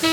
Hey, 0.00 0.08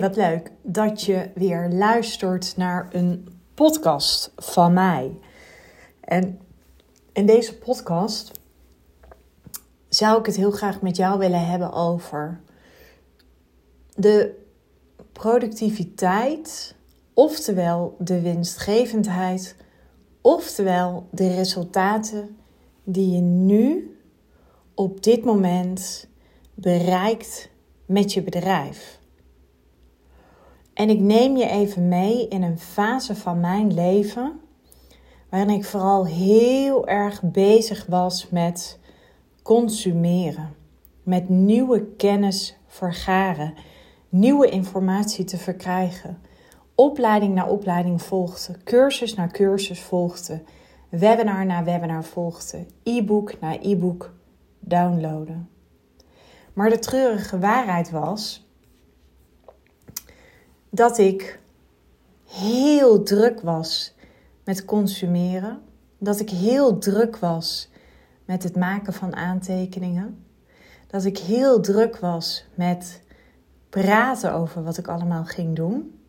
wat 0.00 0.16
leuk 0.16 0.50
dat 0.62 1.02
je 1.02 1.30
weer 1.34 1.68
luistert 1.68 2.56
naar 2.56 2.88
een 2.92 3.28
podcast 3.54 4.32
van 4.36 4.72
mij. 4.72 5.18
En 6.00 6.40
in 7.12 7.26
deze 7.26 7.58
podcast 7.58 8.40
zou 9.88 10.18
ik 10.18 10.26
het 10.26 10.36
heel 10.36 10.50
graag 10.50 10.80
met 10.80 10.96
jou 10.96 11.18
willen 11.18 11.46
hebben 11.46 11.72
over 11.72 12.40
de 14.00 14.34
productiviteit, 15.12 16.74
oftewel 17.14 17.96
de 17.98 18.20
winstgevendheid, 18.20 19.56
oftewel 20.20 21.06
de 21.10 21.34
resultaten 21.34 22.36
die 22.84 23.10
je 23.10 23.20
nu 23.20 23.96
op 24.74 25.02
dit 25.02 25.24
moment 25.24 26.08
bereikt 26.54 27.50
met 27.86 28.12
je 28.12 28.22
bedrijf. 28.22 28.98
En 30.74 30.90
ik 30.90 31.00
neem 31.00 31.36
je 31.36 31.46
even 31.48 31.88
mee 31.88 32.28
in 32.28 32.42
een 32.42 32.58
fase 32.58 33.16
van 33.16 33.40
mijn 33.40 33.74
leven 33.74 34.40
waarin 35.30 35.54
ik 35.54 35.64
vooral 35.64 36.06
heel 36.06 36.86
erg 36.86 37.22
bezig 37.22 37.86
was 37.86 38.28
met 38.30 38.78
consumeren, 39.42 40.54
met 41.02 41.28
nieuwe 41.28 41.86
kennis 41.96 42.56
vergaren, 42.66 43.54
nieuwe 44.10 44.48
informatie 44.48 45.24
te 45.24 45.38
verkrijgen. 45.38 46.18
Opleiding 46.74 47.34
na 47.34 47.46
opleiding 47.46 48.02
volgde, 48.02 48.54
cursus 48.64 49.14
na 49.14 49.26
cursus 49.26 49.80
volgde, 49.80 50.42
webinar 50.88 51.46
na 51.46 51.64
webinar 51.64 52.04
volgde, 52.04 52.66
e-book 52.82 53.40
na 53.40 53.60
e-book 53.60 54.12
downloaden. 54.58 55.48
Maar 56.52 56.70
de 56.70 56.78
treurige 56.78 57.38
waarheid 57.38 57.90
was 57.90 58.48
dat 60.70 60.98
ik 60.98 61.38
heel 62.26 63.02
druk 63.02 63.40
was 63.40 63.94
met 64.44 64.64
consumeren. 64.64 65.62
Dat 65.98 66.20
ik 66.20 66.30
heel 66.30 66.78
druk 66.78 67.16
was 67.16 67.70
met 68.24 68.42
het 68.42 68.56
maken 68.56 68.92
van 68.92 69.16
aantekeningen. 69.16 70.24
Dat 70.86 71.04
ik 71.04 71.18
heel 71.18 71.60
druk 71.60 71.96
was 71.96 72.44
met 72.54 73.02
praten 73.70 74.32
over 74.32 74.62
wat 74.62 74.78
ik 74.78 74.88
allemaal 74.88 75.24
ging 75.24 75.56
doen. 75.56 76.00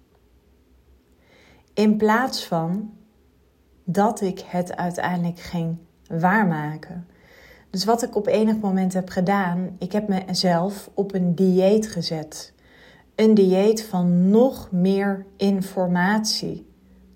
In 1.73 1.97
plaats 1.97 2.45
van 2.45 2.93
dat 3.83 4.21
ik 4.21 4.39
het 4.39 4.75
uiteindelijk 4.75 5.39
ging 5.39 5.77
waarmaken. 6.07 7.07
Dus 7.69 7.85
wat 7.85 8.03
ik 8.03 8.15
op 8.15 8.27
enig 8.27 8.57
moment 8.57 8.93
heb 8.93 9.09
gedaan, 9.09 9.75
ik 9.79 9.91
heb 9.91 10.07
mezelf 10.07 10.89
op 10.93 11.13
een 11.13 11.35
dieet 11.35 11.87
gezet 11.87 12.53
een 13.21 13.33
dieet 13.33 13.83
van 13.83 14.29
nog 14.29 14.71
meer 14.71 15.25
informatie 15.37 16.67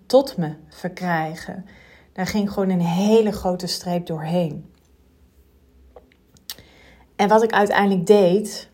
tot 0.06 0.38
me 0.38 0.54
verkrijgen. 0.70 1.66
Daar 2.14 2.28
ging 2.28 2.52
gewoon 2.52 2.70
een 2.70 2.82
hele 2.82 3.32
grote 3.32 3.68
streep 3.68 4.06
doorheen. 4.06 4.74
En 7.16 7.28
wat 7.28 7.44
ik 7.44 7.52
uiteindelijk 7.52 8.08
deed, 8.08 8.70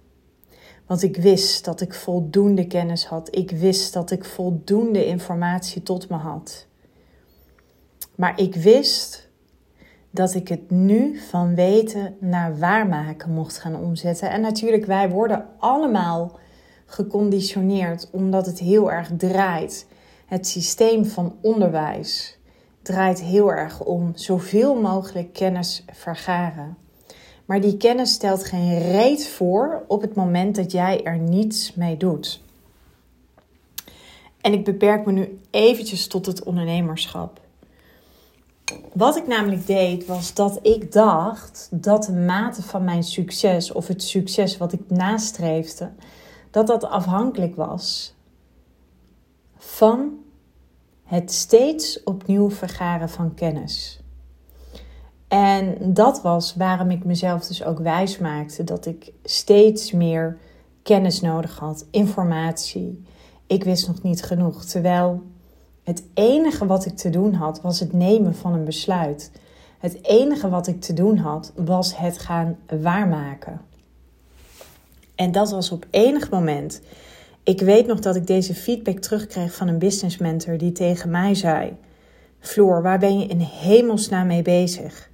want 0.92 1.04
ik 1.04 1.18
wist 1.18 1.66
dat 1.66 1.82
ik 1.82 1.94
voldoende 1.94 2.68
kennis 2.68 3.06
had, 3.06 3.36
ik 3.36 3.52
wist 3.52 3.94
dat 3.94 4.12
ik 4.12 4.26
voldoende 4.26 5.06
informatie 5.06 5.84
tot 5.84 6.10
me 6.10 6.16
had. 6.16 6.68
Maar 8.16 8.40
ik 8.40 8.56
wist 8.56 9.30
dat 10.10 10.34
ik 10.34 10.48
het 10.48 10.70
nu 10.70 11.20
van 11.20 11.56
weten 11.56 12.16
naar 12.20 12.58
waarmaken 12.58 13.32
mocht 13.34 13.58
gaan 13.58 13.76
omzetten. 13.76 14.30
En 14.30 14.42
natuurlijk, 14.42 14.86
wij 14.86 15.10
worden 15.10 15.46
allemaal 15.58 16.40
geconditioneerd 16.86 18.10
omdat 18.12 18.46
het 18.46 18.60
heel 18.60 18.92
erg 18.92 19.12
draait. 19.18 19.88
Het 20.26 20.48
systeem 20.48 21.06
van 21.06 21.36
onderwijs 21.42 22.40
draait 22.82 23.22
heel 23.22 23.52
erg 23.52 23.84
om 23.84 24.12
zoveel 24.16 24.82
mogelijk 24.82 25.34
kennis 25.34 25.86
vergaren. 25.92 26.78
Maar 27.52 27.62
die 27.62 27.78
kennis 27.78 28.14
stelt 28.14 28.46
geen 28.46 28.80
reet 28.80 29.28
voor 29.28 29.84
op 29.88 30.02
het 30.02 30.16
moment 30.16 30.56
dat 30.56 30.72
jij 30.72 31.04
er 31.04 31.18
niets 31.18 31.74
mee 31.74 31.98
doet. 31.98 32.42
En 34.42 34.54
ik 34.54 34.64
beperk 34.64 35.06
me 35.06 35.12
nu 35.12 35.40
eventjes 35.50 36.08
tot 36.08 36.26
het 36.26 36.44
ondernemerschap. 36.44 37.40
Wat 38.94 39.16
ik 39.16 39.28
namelijk 39.28 39.68
deed, 39.68 40.06
was 40.06 40.34
dat 40.34 40.60
ik 40.62 40.92
dacht 40.92 41.68
dat 41.72 42.04
de 42.04 42.12
mate 42.12 42.62
van 42.62 42.84
mijn 42.84 43.04
succes, 43.04 43.72
of 43.72 43.88
het 43.88 44.04
succes 44.04 44.58
wat 44.58 44.74
ik 44.74 44.82
nastreefde, 44.88 45.90
dat 46.52 46.68
dat 46.68 46.84
afhankelijk 46.84 47.56
was 47.56 48.14
van 49.58 50.20
het 51.04 51.32
steeds 51.32 52.04
opnieuw 52.04 52.50
vergaren 52.50 53.10
van 53.10 53.34
kennis. 53.34 54.01
En 55.32 55.94
dat 55.94 56.22
was 56.22 56.56
waarom 56.56 56.90
ik 56.90 57.06
mezelf 57.06 57.48
dus 57.48 57.64
ook 57.64 57.80
wijs 57.80 58.18
maakte 58.18 58.64
dat 58.64 58.86
ik 58.86 59.12
steeds 59.24 59.92
meer 59.92 60.38
kennis 60.84 61.22
nodig 61.22 61.58
had, 61.58 61.86
informatie. 61.92 63.04
Ik 63.48 63.64
wist 63.64 63.88
nog 63.88 64.02
niet 64.02 64.24
genoeg, 64.24 64.66
terwijl 64.66 65.22
het 65.84 66.04
enige 66.14 66.66
wat 66.66 66.86
ik 66.86 66.98
te 66.98 67.10
doen 67.10 67.34
had 67.34 67.62
was 67.62 67.80
het 67.80 67.94
nemen 67.94 68.36
van 68.36 68.54
een 68.54 68.64
besluit. 68.64 69.32
Het 69.80 70.04
enige 70.04 70.50
wat 70.50 70.68
ik 70.68 70.82
te 70.82 70.94
doen 70.94 71.18
had 71.18 71.52
was 71.56 71.98
het 71.98 72.18
gaan 72.18 72.58
waarmaken. 72.82 73.62
En 75.16 75.32
dat 75.32 75.52
was 75.52 75.72
op 75.72 75.86
enig 75.90 76.30
moment. 76.30 76.82
Ik 77.44 77.62
weet 77.62 77.88
nog 77.88 78.00
dat 78.00 78.16
ik 78.16 78.28
deze 78.28 78.54
feedback 78.54 79.00
terugkreeg 79.00 79.56
van 79.56 79.68
een 79.68 79.80
business 79.80 80.18
mentor 80.18 80.58
die 80.58 80.72
tegen 80.72 81.10
mij 81.10 81.36
zei: 81.36 81.78
Floor, 82.40 82.82
waar 82.82 83.00
ben 83.00 83.20
je 83.20 83.26
in 83.26 83.40
hemelsnaam 83.40 84.28
mee 84.28 84.42
bezig? 84.42 85.10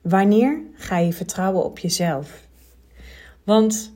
Wanneer 0.00 0.62
ga 0.74 0.98
je 0.98 1.12
vertrouwen 1.12 1.64
op 1.64 1.78
jezelf? 1.78 2.48
Want 3.44 3.92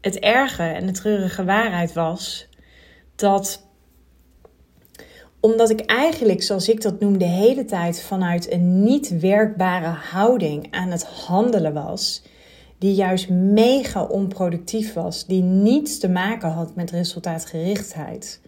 het 0.00 0.18
erge 0.18 0.62
en 0.62 0.86
de 0.86 0.92
treurige 0.92 1.44
waarheid 1.44 1.92
was 1.92 2.48
dat 3.14 3.68
omdat 5.40 5.70
ik 5.70 5.80
eigenlijk, 5.80 6.42
zoals 6.42 6.68
ik 6.68 6.82
dat 6.82 7.00
noem, 7.00 7.18
de 7.18 7.24
hele 7.24 7.64
tijd 7.64 8.02
vanuit 8.02 8.52
een 8.52 8.82
niet 8.82 9.20
werkbare 9.20 9.86
houding 9.86 10.66
aan 10.70 10.90
het 10.90 11.04
handelen 11.04 11.72
was, 11.72 12.22
die 12.78 12.94
juist 12.94 13.28
mega 13.28 14.04
onproductief 14.04 14.92
was, 14.92 15.26
die 15.26 15.42
niets 15.42 15.98
te 15.98 16.08
maken 16.08 16.50
had 16.50 16.74
met 16.74 16.90
resultaatgerichtheid. 16.90 18.40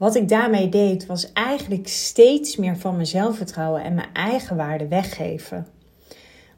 Wat 0.00 0.14
ik 0.14 0.28
daarmee 0.28 0.68
deed, 0.68 1.06
was 1.06 1.32
eigenlijk 1.32 1.88
steeds 1.88 2.56
meer 2.56 2.76
van 2.76 2.94
mijn 2.94 3.06
zelfvertrouwen 3.06 3.82
en 3.82 3.94
mijn 3.94 4.12
eigen 4.12 4.56
waarde 4.56 4.88
weggeven. 4.88 5.66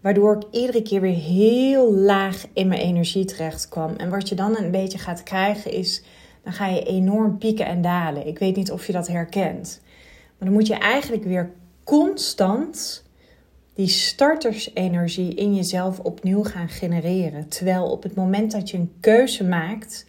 Waardoor 0.01 0.37
ik 0.37 0.43
iedere 0.51 0.83
keer 0.83 1.01
weer 1.01 1.15
heel 1.15 1.93
laag 1.93 2.47
in 2.53 2.69
mijn 2.69 2.81
energie 2.81 3.25
terecht 3.25 3.69
kwam. 3.69 3.97
En 3.97 4.11
wat 4.11 4.29
je 4.29 4.35
dan 4.35 4.57
een 4.57 4.71
beetje 4.71 4.99
gaat 4.99 5.23
krijgen 5.23 5.73
is, 5.73 6.03
dan 6.45 6.53
ga 6.53 6.67
je 6.67 6.83
enorm 6.83 7.39
pieken 7.39 7.67
en 7.67 7.83
dalen. 7.83 8.27
Ik 8.27 8.39
weet 8.39 8.57
niet 8.57 8.73
of 8.73 8.87
je 8.87 8.93
dat 8.93 9.09
herkent. 9.09 9.81
Maar 10.39 10.49
dan 10.49 10.53
moet 10.59 10.67
je 10.67 10.75
eigenlijk 10.75 11.25
weer 11.25 11.53
constant 11.85 13.05
die 13.75 13.89
startersenergie 13.89 15.35
in 15.35 15.55
jezelf 15.55 15.99
opnieuw 15.99 16.43
gaan 16.43 16.69
genereren. 16.69 17.49
Terwijl 17.49 17.91
op 17.91 18.03
het 18.03 18.15
moment 18.15 18.53
dat 18.53 18.71
je 18.71 18.77
een 18.77 18.93
keuze 19.00 19.45
maakt 19.45 20.06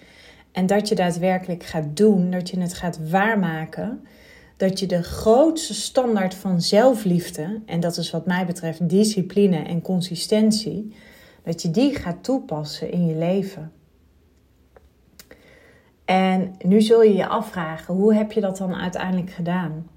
en 0.54 0.66
dat 0.66 0.88
je 0.88 0.96
daadwerkelijk 0.96 1.64
gaat 1.64 1.98
doen, 1.98 2.32
dat 2.32 2.50
je 2.50 2.60
het 2.60 2.74
gaat 2.74 3.10
waarmaken, 3.10 4.06
dat 4.58 4.80
je 4.80 4.86
de 4.86 5.04
grootste 5.04 5.74
standaard 5.74 6.36
van 6.36 6.62
zelfliefde, 6.62 7.62
en 7.66 7.80
dat 7.80 7.98
is 7.98 8.12
wat 8.12 8.26
mij 8.26 8.46
betreft 8.46 8.90
discipline 8.90 9.58
en 9.58 9.82
consistentie, 9.82 10.96
dat 11.44 11.62
je 11.62 11.72
die 11.72 11.96
gaat 11.96 12.24
toepassen 12.24 12.92
in 12.92 13.06
je 13.06 13.16
leven. 13.16 13.72
En 16.06 16.56
nu 16.66 16.82
zul 16.82 17.02
je 17.02 17.14
je 17.14 17.28
afvragen, 17.28 17.94
hoe 17.94 18.14
heb 18.14 18.32
je 18.32 18.42
dat 18.42 18.58
dan 18.58 18.76
uiteindelijk 18.76 19.32
gedaan? 19.32 19.88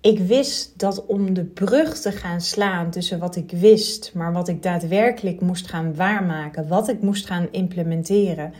ik 0.00 0.18
wist 0.18 0.78
dat 0.78 1.06
om 1.06 1.34
de 1.34 1.44
brug 1.44 1.98
te 1.98 2.12
gaan 2.12 2.40
slaan 2.40 2.90
tussen 2.90 3.18
wat 3.18 3.36
ik 3.36 3.50
wist, 3.50 4.14
maar 4.14 4.32
wat 4.32 4.48
ik 4.48 4.62
daadwerkelijk 4.62 5.40
moest 5.40 5.68
gaan 5.68 5.94
waarmaken, 5.94 6.68
wat 6.68 6.88
ik 6.88 7.02
moest 7.02 7.26
gaan 7.26 7.48
implementeren, 7.50 8.52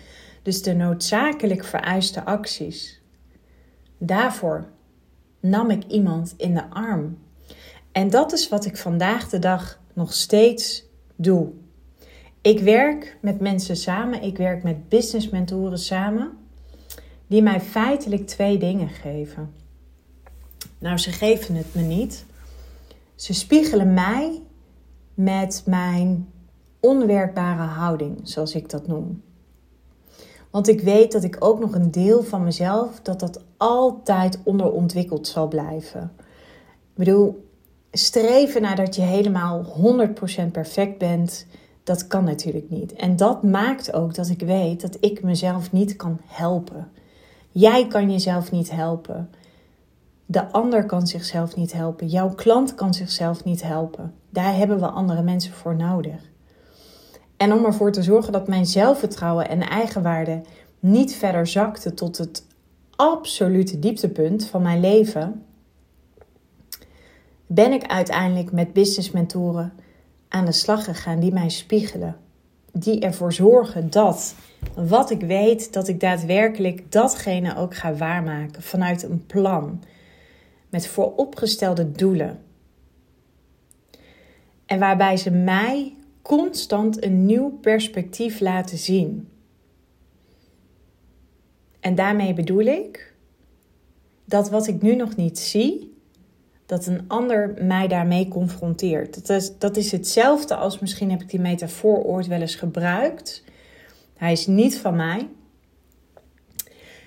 dus 0.43 0.63
de 0.63 0.75
noodzakelijk 0.75 1.65
vereiste 1.65 2.25
acties. 2.25 3.01
Daarvoor 3.99 4.69
nam 5.41 5.71
ik 5.71 5.85
iemand 5.85 6.35
in 6.37 6.55
de 6.55 6.71
arm. 6.71 7.19
En 7.93 8.11
dat 8.11 8.33
is 8.33 8.49
wat 8.49 8.65
ik 8.65 8.77
vandaag 8.77 9.29
de 9.29 9.39
dag 9.39 9.81
nog 9.93 10.13
steeds 10.13 10.85
doe. 11.17 11.51
Ik 12.41 12.61
werk 12.61 13.17
met 13.21 13.41
mensen 13.41 13.77
samen, 13.77 14.23
ik 14.23 14.37
werk 14.37 14.63
met 14.63 14.89
business 14.89 15.29
mentoren 15.29 15.79
samen, 15.79 16.31
die 17.27 17.43
mij 17.43 17.61
feitelijk 17.61 18.27
twee 18.27 18.59
dingen 18.59 18.89
geven. 18.89 19.53
Nou, 20.79 20.99
ze 20.99 21.13
geven 21.13 21.55
het 21.55 21.75
me 21.75 21.83
niet. 21.83 22.25
Ze 23.15 23.35
spiegelen 23.35 23.95
mij 23.95 24.43
met 25.15 25.63
mijn 25.67 26.29
onwerkbare 26.81 27.63
houding, 27.63 28.21
zoals 28.23 28.55
ik 28.55 28.69
dat 28.69 28.87
noem. 28.87 29.23
Want 30.51 30.69
ik 30.69 30.81
weet 30.81 31.13
dat 31.13 31.25
ik 31.25 31.37
ook 31.39 31.61
nog 31.61 31.75
een 31.75 31.91
deel 31.91 32.23
van 32.23 32.45
mezelf, 32.45 33.01
dat 33.03 33.21
dat 33.21 33.43
altijd 33.57 34.39
onderontwikkeld 34.45 35.27
zal 35.27 35.49
blijven. 35.49 36.13
Ik 36.67 37.07
bedoel, 37.07 37.49
streven 37.93 38.63
naar 38.63 38.77
dat 38.77 38.95
je 38.95 39.03
helemaal 39.03 39.65
100% 39.65 40.51
perfect 40.53 40.99
bent, 40.99 41.47
dat 41.85 42.07
kan 42.07 42.25
natuurlijk 42.25 42.71
niet. 42.71 42.93
En 42.93 43.17
dat 43.17 43.43
maakt 43.43 43.93
ook 43.93 44.15
dat 44.15 44.29
ik 44.29 44.41
weet 44.41 44.81
dat 44.81 44.97
ik 45.01 45.23
mezelf 45.23 45.73
niet 45.73 45.97
kan 45.97 46.21
helpen. 46.25 46.89
Jij 47.51 47.87
kan 47.87 48.11
jezelf 48.11 48.51
niet 48.51 48.71
helpen. 48.71 49.31
De 50.27 50.53
ander 50.53 50.87
kan 50.87 51.07
zichzelf 51.07 51.57
niet 51.57 51.73
helpen. 51.73 52.07
Jouw 52.07 52.35
klant 52.35 52.75
kan 52.75 52.95
zichzelf 52.95 53.45
niet 53.45 53.63
helpen. 53.63 54.15
Daar 54.31 54.57
hebben 54.57 54.79
we 54.79 54.87
andere 54.87 55.23
mensen 55.23 55.53
voor 55.53 55.77
nodig. 55.77 56.30
En 57.41 57.53
om 57.53 57.65
ervoor 57.65 57.93
te 57.93 58.03
zorgen 58.03 58.33
dat 58.33 58.49
mijn 58.49 58.67
zelfvertrouwen 58.67 59.49
en 59.49 59.61
eigenwaarde 59.61 60.41
niet 60.81 61.15
verder 61.15 61.47
zakte 61.47 61.95
tot 61.95 62.19
het 62.19 62.47
absolute 62.97 63.79
dieptepunt 63.79 64.47
van 64.47 64.63
mijn 64.63 64.81
leven, 64.81 65.45
ben 67.47 67.73
ik 67.73 67.87
uiteindelijk 67.87 68.53
met 68.53 68.73
business 68.73 69.11
mentoren 69.11 69.73
aan 70.29 70.45
de 70.45 70.53
slag 70.53 70.85
gegaan 70.85 71.21
die 71.21 71.33
mij 71.33 71.49
spiegelen. 71.49 72.17
Die 72.73 73.01
ervoor 73.01 73.33
zorgen 73.33 73.91
dat 73.91 74.35
wat 74.75 75.11
ik 75.11 75.21
weet, 75.21 75.73
dat 75.73 75.89
ik 75.89 76.01
daadwerkelijk 76.01 76.93
datgene 76.93 77.57
ook 77.57 77.75
ga 77.75 77.95
waarmaken 77.95 78.63
vanuit 78.63 79.03
een 79.03 79.27
plan. 79.27 79.83
Met 80.69 80.87
vooropgestelde 80.87 81.93
doelen. 81.93 82.43
En 84.67 84.79
waarbij 84.79 85.17
ze 85.17 85.31
mij 85.31 85.95
constant 86.23 87.05
een 87.05 87.27
nieuw 87.27 87.51
perspectief 87.51 88.41
laten 88.41 88.79
zien. 88.79 89.29
En 91.81 91.95
daarmee 91.95 92.35
bedoel 92.35 92.65
ik 92.65 93.15
dat 94.25 94.51
wat 94.51 94.67
ik 94.67 94.83
nu 94.83 94.95
nog 94.95 95.17
niet 95.17 95.39
zie, 95.39 95.95
dat 96.67 96.87
een 96.87 97.05
ander 97.09 97.55
mij 97.61 97.89
daarmee 97.89 98.29
confronteert. 98.29 99.15
Dat 99.15 99.29
is, 99.29 99.59
dat 99.59 99.77
is 99.77 99.93
hetzelfde 99.93 100.55
als 100.55 100.79
misschien 100.79 101.11
heb 101.11 101.21
ik 101.21 101.31
die 101.31 101.41
metafoor 101.41 102.05
ooit 102.05 102.27
wel 102.27 102.41
eens 102.41 102.55
gebruikt. 102.55 103.45
Hij 104.17 104.33
is 104.33 104.47
niet 104.47 104.79
van 104.79 104.97
mij. 104.97 105.29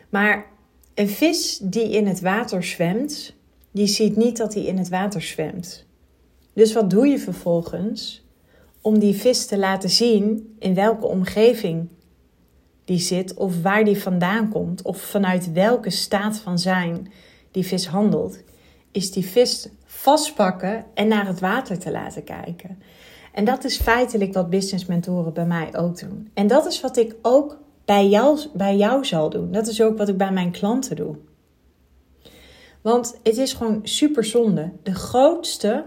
Maar 0.10 0.45
een 0.94 1.10
vis 1.10 1.57
die 1.57 1.89
in 1.89 2.07
het 2.07 2.21
water 2.21 2.63
zwemt, 2.63 3.33
die 3.71 3.88
ziet 3.88 4.15
niet 4.15 4.38
dat 4.38 4.54
hij 4.54 4.63
in 4.63 4.77
het 4.77 4.89
water 4.89 5.21
zwemt. 5.21 5.86
Dus 6.54 6.74
wat 6.74 6.89
doe 6.89 7.07
je 7.07 7.19
vervolgens? 7.19 8.23
Om 8.84 9.00
die 9.00 9.16
vis 9.16 9.46
te 9.46 9.58
laten 9.58 9.90
zien 9.90 10.56
in 10.60 10.74
welke 10.74 11.06
omgeving 11.06 11.90
die 12.86 13.00
zit, 13.00 13.34
of 13.34 13.62
waar 13.62 13.84
die 13.84 14.02
vandaan 14.02 14.50
komt, 14.50 14.82
of 14.82 14.98
vanuit 14.98 15.52
welke 15.52 15.90
staat 15.90 16.38
van 16.38 16.60
zijn 16.60 17.12
die 17.52 17.66
vis 17.66 17.88
handelt, 17.88 18.44
is 18.92 19.12
die 19.12 19.26
vis 19.26 19.70
vastpakken 19.86 20.86
en 20.94 21.08
naar 21.08 21.28
het 21.28 21.40
water 21.40 21.80
te 21.80 21.92
laten 21.92 22.24
kijken. 22.24 22.82
En 23.34 23.46
dat 23.46 23.64
is 23.64 23.78
feitelijk 23.78 24.34
wat 24.34 24.50
business 24.50 24.86
mentoren 24.86 25.34
bij 25.34 25.46
mij 25.46 25.76
ook 25.76 26.00
doen. 26.00 26.30
En 26.34 26.48
dat 26.48 26.66
is 26.66 26.82
wat 26.82 26.98
ik 26.98 27.16
ook 27.22 27.58
bij 27.86 28.08
jou, 28.08 28.40
bij 28.54 28.76
jou 28.78 29.06
zal 29.06 29.30
doen. 29.30 29.52
Dat 29.52 29.68
is 29.68 29.82
ook 29.82 29.98
wat 29.98 30.10
ik 30.10 30.18
bij 30.18 30.32
mijn 30.32 30.52
klanten 30.52 30.96
doe. 30.96 31.16
Want 32.82 33.20
het 33.24 33.38
is 33.38 33.54
gewoon 33.54 33.80
super 33.84 34.24
zonde. 34.24 34.72
De 34.84 34.96
grootste 34.96 35.84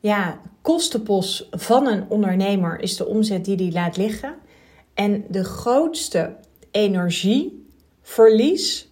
ja, 0.00 0.40
kostenpost 0.62 1.46
van 1.50 1.86
een 1.86 2.04
ondernemer 2.08 2.80
is 2.80 2.96
de 2.96 3.06
omzet 3.06 3.44
die 3.44 3.56
hij 3.56 3.72
laat 3.72 3.96
liggen. 3.96 4.34
En 4.94 5.24
de 5.28 5.44
grootste 5.44 6.36
energieverlies, 6.70 8.88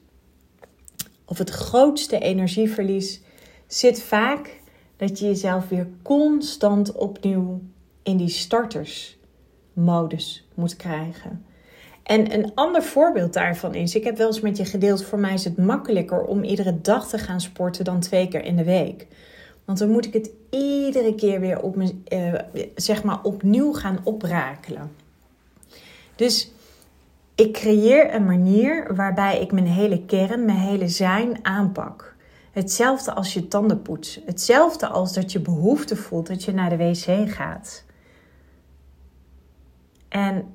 of 1.24 1.38
het 1.38 1.50
grootste 1.50 2.18
energieverlies, 2.18 3.20
zit 3.66 4.02
vaak 4.02 4.60
dat 4.96 5.18
je 5.18 5.26
jezelf 5.26 5.68
weer 5.68 5.88
constant 6.02 6.92
opnieuw 6.92 7.60
in 8.02 8.16
die 8.16 8.28
startersmodus 8.28 10.48
moet 10.54 10.76
krijgen. 10.76 11.44
En 12.02 12.34
een 12.34 12.54
ander 12.54 12.82
voorbeeld 12.82 13.32
daarvan 13.32 13.74
is, 13.74 13.94
ik 13.94 14.04
heb 14.04 14.16
wel 14.16 14.26
eens 14.26 14.40
met 14.40 14.56
je 14.56 14.64
gedeeld, 14.64 15.04
voor 15.04 15.18
mij 15.18 15.34
is 15.34 15.44
het 15.44 15.56
makkelijker 15.56 16.22
om 16.22 16.42
iedere 16.42 16.80
dag 16.80 17.08
te 17.08 17.18
gaan 17.18 17.40
sporten 17.40 17.84
dan 17.84 18.00
twee 18.00 18.28
keer 18.28 18.44
in 18.44 18.56
de 18.56 18.64
week. 18.64 19.06
Want 19.66 19.78
dan 19.78 19.90
moet 19.90 20.06
ik 20.06 20.12
het 20.12 20.30
iedere 20.50 21.14
keer 21.14 21.40
weer 21.40 21.62
op 21.62 21.76
me, 21.76 21.94
uh, 22.12 22.62
zeg 22.74 23.02
maar 23.02 23.22
opnieuw 23.22 23.72
gaan 23.72 23.98
oprakelen. 24.02 24.90
Dus 26.16 26.52
ik 27.34 27.52
creëer 27.52 28.14
een 28.14 28.24
manier 28.24 28.94
waarbij 28.94 29.40
ik 29.40 29.52
mijn 29.52 29.66
hele 29.66 30.04
kern, 30.04 30.44
mijn 30.44 30.58
hele 30.58 30.88
zijn 30.88 31.38
aanpak. 31.42 32.14
Hetzelfde 32.52 33.12
als 33.12 33.34
je 33.34 33.48
tanden 33.48 33.82
poetsen. 33.82 34.22
Hetzelfde 34.26 34.86
als 34.86 35.12
dat 35.12 35.32
je 35.32 35.40
behoefte 35.40 35.96
voelt 35.96 36.26
dat 36.26 36.44
je 36.44 36.52
naar 36.52 36.70
de 36.70 36.76
wc 36.76 37.30
gaat. 37.30 37.84
En 40.08 40.54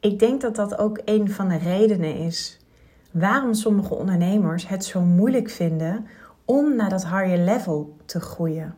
ik 0.00 0.18
denk 0.18 0.40
dat 0.40 0.56
dat 0.56 0.78
ook 0.78 1.00
een 1.04 1.30
van 1.30 1.48
de 1.48 1.58
redenen 1.58 2.14
is 2.16 2.58
waarom 3.10 3.54
sommige 3.54 3.94
ondernemers 3.94 4.68
het 4.68 4.84
zo 4.84 5.00
moeilijk 5.00 5.50
vinden 5.50 6.06
om 6.50 6.76
naar 6.76 6.90
dat 6.90 7.02
higher 7.02 7.38
level 7.38 7.96
te 8.04 8.20
groeien. 8.20 8.74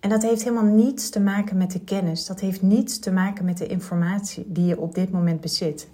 En 0.00 0.08
dat 0.08 0.22
heeft 0.22 0.42
helemaal 0.42 0.74
niets 0.74 1.10
te 1.10 1.20
maken 1.20 1.56
met 1.56 1.72
de 1.72 1.80
kennis. 1.80 2.26
Dat 2.26 2.40
heeft 2.40 2.62
niets 2.62 2.98
te 2.98 3.12
maken 3.12 3.44
met 3.44 3.58
de 3.58 3.66
informatie 3.66 4.44
die 4.46 4.66
je 4.66 4.78
op 4.78 4.94
dit 4.94 5.10
moment 5.10 5.40
bezit. 5.40 5.88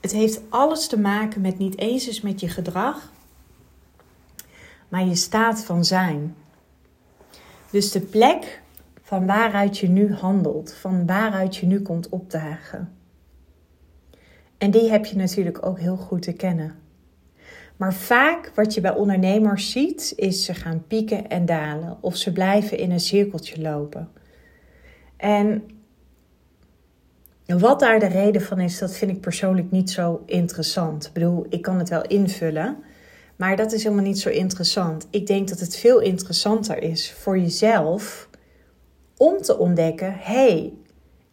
Het 0.00 0.12
heeft 0.12 0.40
alles 0.48 0.86
te 0.86 0.98
maken 1.00 1.40
met 1.40 1.58
niet 1.58 1.78
eens 1.78 2.06
eens 2.06 2.20
met 2.20 2.40
je 2.40 2.48
gedrag, 2.48 3.12
maar 4.88 5.04
je 5.04 5.14
staat 5.14 5.64
van 5.64 5.84
zijn. 5.84 6.34
Dus 7.70 7.90
de 7.90 8.00
plek 8.00 8.62
van 9.02 9.26
waaruit 9.26 9.78
je 9.78 9.88
nu 9.88 10.14
handelt, 10.14 10.74
van 10.74 11.06
waaruit 11.06 11.56
je 11.56 11.66
nu 11.66 11.82
komt 11.82 12.08
opdagen. 12.08 12.92
En 14.58 14.70
die 14.70 14.90
heb 14.90 15.04
je 15.04 15.16
natuurlijk 15.16 15.66
ook 15.66 15.78
heel 15.78 15.96
goed 15.96 16.22
te 16.22 16.32
kennen. 16.32 16.81
Maar 17.82 17.94
vaak 17.94 18.52
wat 18.54 18.74
je 18.74 18.80
bij 18.80 18.94
ondernemers 18.94 19.70
ziet, 19.70 20.12
is 20.16 20.44
ze 20.44 20.54
gaan 20.54 20.84
pieken 20.86 21.28
en 21.28 21.46
dalen 21.46 21.98
of 22.00 22.16
ze 22.16 22.32
blijven 22.32 22.78
in 22.78 22.90
een 22.90 23.00
cirkeltje 23.00 23.60
lopen. 23.60 24.08
En 25.16 25.62
wat 27.46 27.80
daar 27.80 27.98
de 27.98 28.06
reden 28.06 28.42
van 28.42 28.60
is, 28.60 28.78
dat 28.78 28.96
vind 28.96 29.10
ik 29.10 29.20
persoonlijk 29.20 29.70
niet 29.70 29.90
zo 29.90 30.22
interessant. 30.26 31.06
Ik 31.06 31.12
bedoel, 31.12 31.46
ik 31.48 31.62
kan 31.62 31.78
het 31.78 31.88
wel 31.88 32.02
invullen, 32.02 32.76
maar 33.36 33.56
dat 33.56 33.72
is 33.72 33.82
helemaal 33.82 34.04
niet 34.04 34.20
zo 34.20 34.28
interessant. 34.28 35.06
Ik 35.10 35.26
denk 35.26 35.48
dat 35.48 35.60
het 35.60 35.76
veel 35.76 36.00
interessanter 36.00 36.82
is 36.82 37.12
voor 37.12 37.38
jezelf 37.38 38.28
om 39.16 39.40
te 39.40 39.58
ontdekken: 39.58 40.14
hé, 40.18 40.48
hey, 40.48 40.72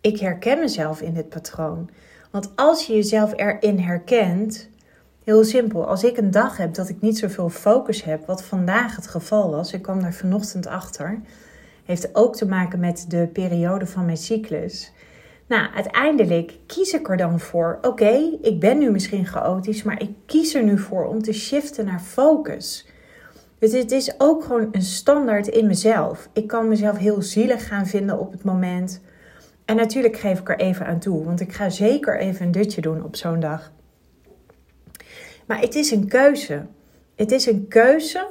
ik 0.01 0.19
herken 0.19 0.59
mezelf 0.59 1.01
in 1.01 1.13
dit 1.13 1.29
patroon. 1.29 1.89
Want 2.31 2.51
als 2.55 2.87
je 2.87 2.93
jezelf 2.93 3.33
erin 3.35 3.79
herkent, 3.79 4.68
heel 5.29 5.43
simpel, 5.43 5.88
als 5.88 6.03
ik 6.03 6.17
een 6.17 6.31
dag 6.31 6.57
heb 6.57 6.74
dat 6.74 6.89
ik 6.89 7.01
niet 7.01 7.17
zoveel 7.17 7.50
focus 7.50 8.03
heb, 8.03 8.25
wat 8.25 8.43
vandaag 8.43 8.95
het 8.95 9.07
geval 9.07 9.50
was, 9.50 9.74
ik 9.74 9.81
kwam 9.81 10.01
daar 10.01 10.13
vanochtend 10.13 10.67
achter, 10.67 11.21
heeft 11.86 12.15
ook 12.15 12.36
te 12.36 12.48
maken 12.48 12.79
met 12.79 13.05
de 13.07 13.29
periode 13.33 13.86
van 13.86 14.05
mijn 14.05 14.17
cyclus. 14.17 14.91
Nou, 15.48 15.74
uiteindelijk 15.75 16.57
kies 16.65 16.93
ik 16.93 17.09
er 17.09 17.17
dan 17.17 17.39
voor. 17.39 17.79
Oké, 17.81 18.38
ik 18.41 18.59
ben 18.59 18.77
nu 18.77 18.91
misschien 18.91 19.25
chaotisch, 19.25 19.83
maar 19.83 20.01
ik 20.01 20.09
kies 20.25 20.53
er 20.53 20.63
nu 20.63 20.77
voor 20.77 21.05
om 21.05 21.21
te 21.21 21.33
shiften 21.33 21.86
naar 21.86 22.00
focus. 22.00 22.88
Dus 23.59 23.71
het 23.71 23.91
is 23.91 24.13
ook 24.17 24.43
gewoon 24.43 24.67
een 24.71 24.81
standaard 24.81 25.48
in 25.48 25.67
mezelf. 25.67 26.29
Ik 26.33 26.48
kan 26.48 26.67
mezelf 26.67 26.98
heel 26.98 27.21
zielig 27.21 27.67
gaan 27.67 27.88
vinden 27.88 28.19
op 28.19 28.31
het 28.31 28.43
moment. 28.43 29.01
En 29.65 29.75
natuurlijk 29.75 30.17
geef 30.17 30.39
ik 30.39 30.50
er 30.50 30.59
even 30.59 30.86
aan 30.86 31.00
toe, 31.00 31.24
want 31.24 31.39
ik 31.39 31.53
ga 31.53 31.69
zeker 31.69 32.19
even 32.19 32.45
een 32.45 32.51
dutje 32.51 32.81
doen 32.81 33.03
op 33.03 33.15
zo'n 33.15 33.39
dag. 33.39 33.71
Maar 35.49 35.59
het 35.59 35.75
is 35.75 35.91
een 35.91 36.07
keuze. 36.07 36.65
Het 37.15 37.31
is 37.31 37.45
een 37.45 37.67
keuze 37.67 38.27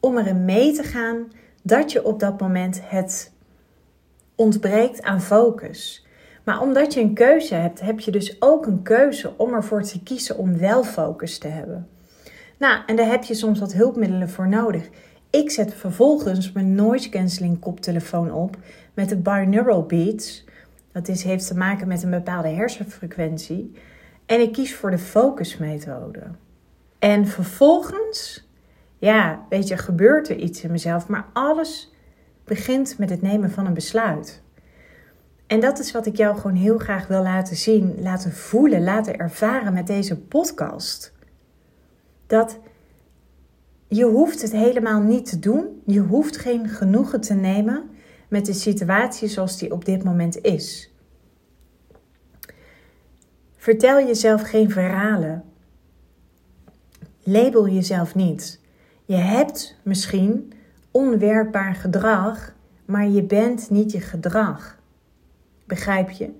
om 0.00 0.18
erin 0.18 0.44
mee 0.44 0.72
te 0.72 0.82
gaan 0.82 1.32
dat 1.62 1.92
je 1.92 2.04
op 2.04 2.20
dat 2.20 2.40
moment 2.40 2.80
het 2.84 3.32
ontbreekt 4.34 5.02
aan 5.02 5.20
focus. 5.20 6.06
Maar 6.44 6.60
omdat 6.60 6.94
je 6.94 7.00
een 7.00 7.14
keuze 7.14 7.54
hebt, 7.54 7.80
heb 7.80 8.00
je 8.00 8.10
dus 8.10 8.42
ook 8.42 8.66
een 8.66 8.82
keuze 8.82 9.32
om 9.36 9.52
ervoor 9.52 9.82
te 9.82 10.02
kiezen 10.02 10.38
om 10.38 10.58
wel 10.58 10.84
focus 10.84 11.38
te 11.38 11.48
hebben. 11.48 11.88
Nou, 12.58 12.82
en 12.86 12.96
daar 12.96 13.10
heb 13.10 13.24
je 13.24 13.34
soms 13.34 13.60
wat 13.60 13.72
hulpmiddelen 13.72 14.28
voor 14.28 14.48
nodig. 14.48 14.88
Ik 15.30 15.50
zet 15.50 15.74
vervolgens 15.74 16.52
mijn 16.52 16.74
noise 16.74 17.08
cancelling 17.08 17.58
koptelefoon 17.58 18.32
op 18.32 18.56
met 18.94 19.08
de 19.08 19.16
binaural 19.16 19.86
beats 19.86 20.44
Dat 20.92 21.08
is, 21.08 21.22
heeft 21.22 21.46
te 21.46 21.56
maken 21.56 21.88
met 21.88 22.02
een 22.02 22.10
bepaalde 22.10 22.48
hersenfrequentie. 22.48 23.72
En 24.26 24.40
ik 24.40 24.52
kies 24.52 24.74
voor 24.74 24.90
de 24.90 24.98
focusmethode. 24.98 26.22
En 27.02 27.26
vervolgens, 27.26 28.48
ja, 28.98 29.46
weet 29.48 29.68
je, 29.68 29.76
gebeurt 29.76 30.28
er 30.28 30.36
iets 30.36 30.62
in 30.62 30.70
mezelf. 30.70 31.08
Maar 31.08 31.26
alles 31.32 31.92
begint 32.44 32.98
met 32.98 33.10
het 33.10 33.22
nemen 33.22 33.50
van 33.50 33.66
een 33.66 33.74
besluit. 33.74 34.42
En 35.46 35.60
dat 35.60 35.78
is 35.78 35.92
wat 35.92 36.06
ik 36.06 36.16
jou 36.16 36.36
gewoon 36.36 36.56
heel 36.56 36.78
graag 36.78 37.06
wil 37.06 37.22
laten 37.22 37.56
zien, 37.56 38.02
laten 38.02 38.32
voelen, 38.32 38.82
laten 38.82 39.18
ervaren 39.18 39.72
met 39.72 39.86
deze 39.86 40.20
podcast. 40.20 41.12
Dat 42.26 42.58
je 43.88 44.04
hoeft 44.04 44.42
het 44.42 44.52
helemaal 44.52 45.00
niet 45.00 45.26
te 45.30 45.38
doen. 45.38 45.82
Je 45.86 46.00
hoeft 46.00 46.36
geen 46.36 46.68
genoegen 46.68 47.20
te 47.20 47.34
nemen 47.34 47.90
met 48.28 48.46
de 48.46 48.52
situatie 48.52 49.28
zoals 49.28 49.58
die 49.58 49.72
op 49.72 49.84
dit 49.84 50.04
moment 50.04 50.40
is. 50.40 50.94
Vertel 53.56 54.06
jezelf 54.06 54.42
geen 54.42 54.70
verhalen. 54.70 55.51
Label 57.24 57.68
jezelf 57.68 58.14
niet. 58.14 58.60
Je 59.04 59.14
hebt 59.14 59.76
misschien 59.82 60.52
onwerkbaar 60.90 61.74
gedrag, 61.74 62.54
maar 62.84 63.08
je 63.08 63.22
bent 63.22 63.70
niet 63.70 63.92
je 63.92 64.00
gedrag. 64.00 64.78
Begrijp 65.66 66.10
je? 66.10 66.30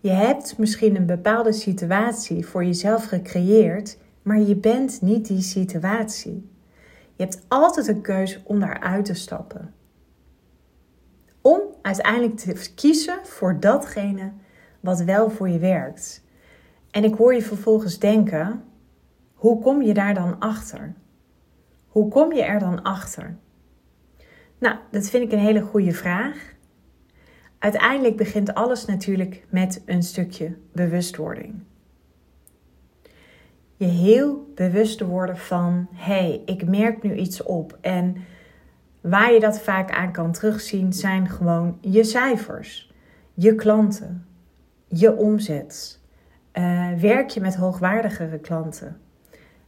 Je 0.00 0.10
hebt 0.10 0.58
misschien 0.58 0.96
een 0.96 1.06
bepaalde 1.06 1.52
situatie 1.52 2.46
voor 2.46 2.64
jezelf 2.64 3.04
gecreëerd, 3.04 3.98
maar 4.22 4.40
je 4.40 4.56
bent 4.56 5.02
niet 5.02 5.26
die 5.26 5.40
situatie. 5.40 6.50
Je 7.16 7.22
hebt 7.22 7.40
altijd 7.48 7.88
een 7.88 8.00
keuze 8.00 8.40
om 8.44 8.60
daaruit 8.60 9.04
te 9.04 9.14
stappen. 9.14 9.74
Om 11.40 11.60
uiteindelijk 11.82 12.36
te 12.36 12.72
kiezen 12.74 13.18
voor 13.22 13.60
datgene 13.60 14.32
wat 14.80 15.00
wel 15.00 15.30
voor 15.30 15.48
je 15.48 15.58
werkt. 15.58 16.22
En 16.90 17.04
ik 17.04 17.14
hoor 17.14 17.34
je 17.34 17.42
vervolgens 17.42 17.98
denken: 17.98 18.62
hoe 19.38 19.58
kom 19.60 19.82
je 19.82 19.94
daar 19.94 20.14
dan 20.14 20.38
achter? 20.38 20.94
Hoe 21.86 22.08
kom 22.08 22.32
je 22.32 22.42
er 22.42 22.58
dan 22.58 22.82
achter? 22.82 23.36
Nou, 24.58 24.76
dat 24.90 25.10
vind 25.10 25.24
ik 25.24 25.32
een 25.32 25.44
hele 25.44 25.62
goede 25.62 25.92
vraag. 25.92 26.54
Uiteindelijk 27.58 28.16
begint 28.16 28.54
alles 28.54 28.84
natuurlijk 28.84 29.46
met 29.50 29.82
een 29.86 30.02
stukje 30.02 30.56
bewustwording. 30.72 31.54
Je 33.76 33.84
heel 33.84 34.52
bewust 34.54 34.98
te 34.98 35.06
worden 35.06 35.36
van: 35.36 35.88
hé, 35.92 36.12
hey, 36.12 36.42
ik 36.44 36.66
merk 36.66 37.02
nu 37.02 37.14
iets 37.14 37.42
op. 37.42 37.78
En 37.80 38.16
waar 39.00 39.32
je 39.32 39.40
dat 39.40 39.60
vaak 39.60 39.90
aan 39.90 40.12
kan 40.12 40.32
terugzien, 40.32 40.92
zijn 40.92 41.28
gewoon 41.28 41.78
je 41.80 42.04
cijfers, 42.04 42.92
je 43.34 43.54
klanten, 43.54 44.26
je 44.86 45.16
omzet. 45.16 46.00
Uh, 46.52 46.92
werk 46.92 47.28
je 47.28 47.40
met 47.40 47.56
hoogwaardigere 47.56 48.38
klanten? 48.38 49.00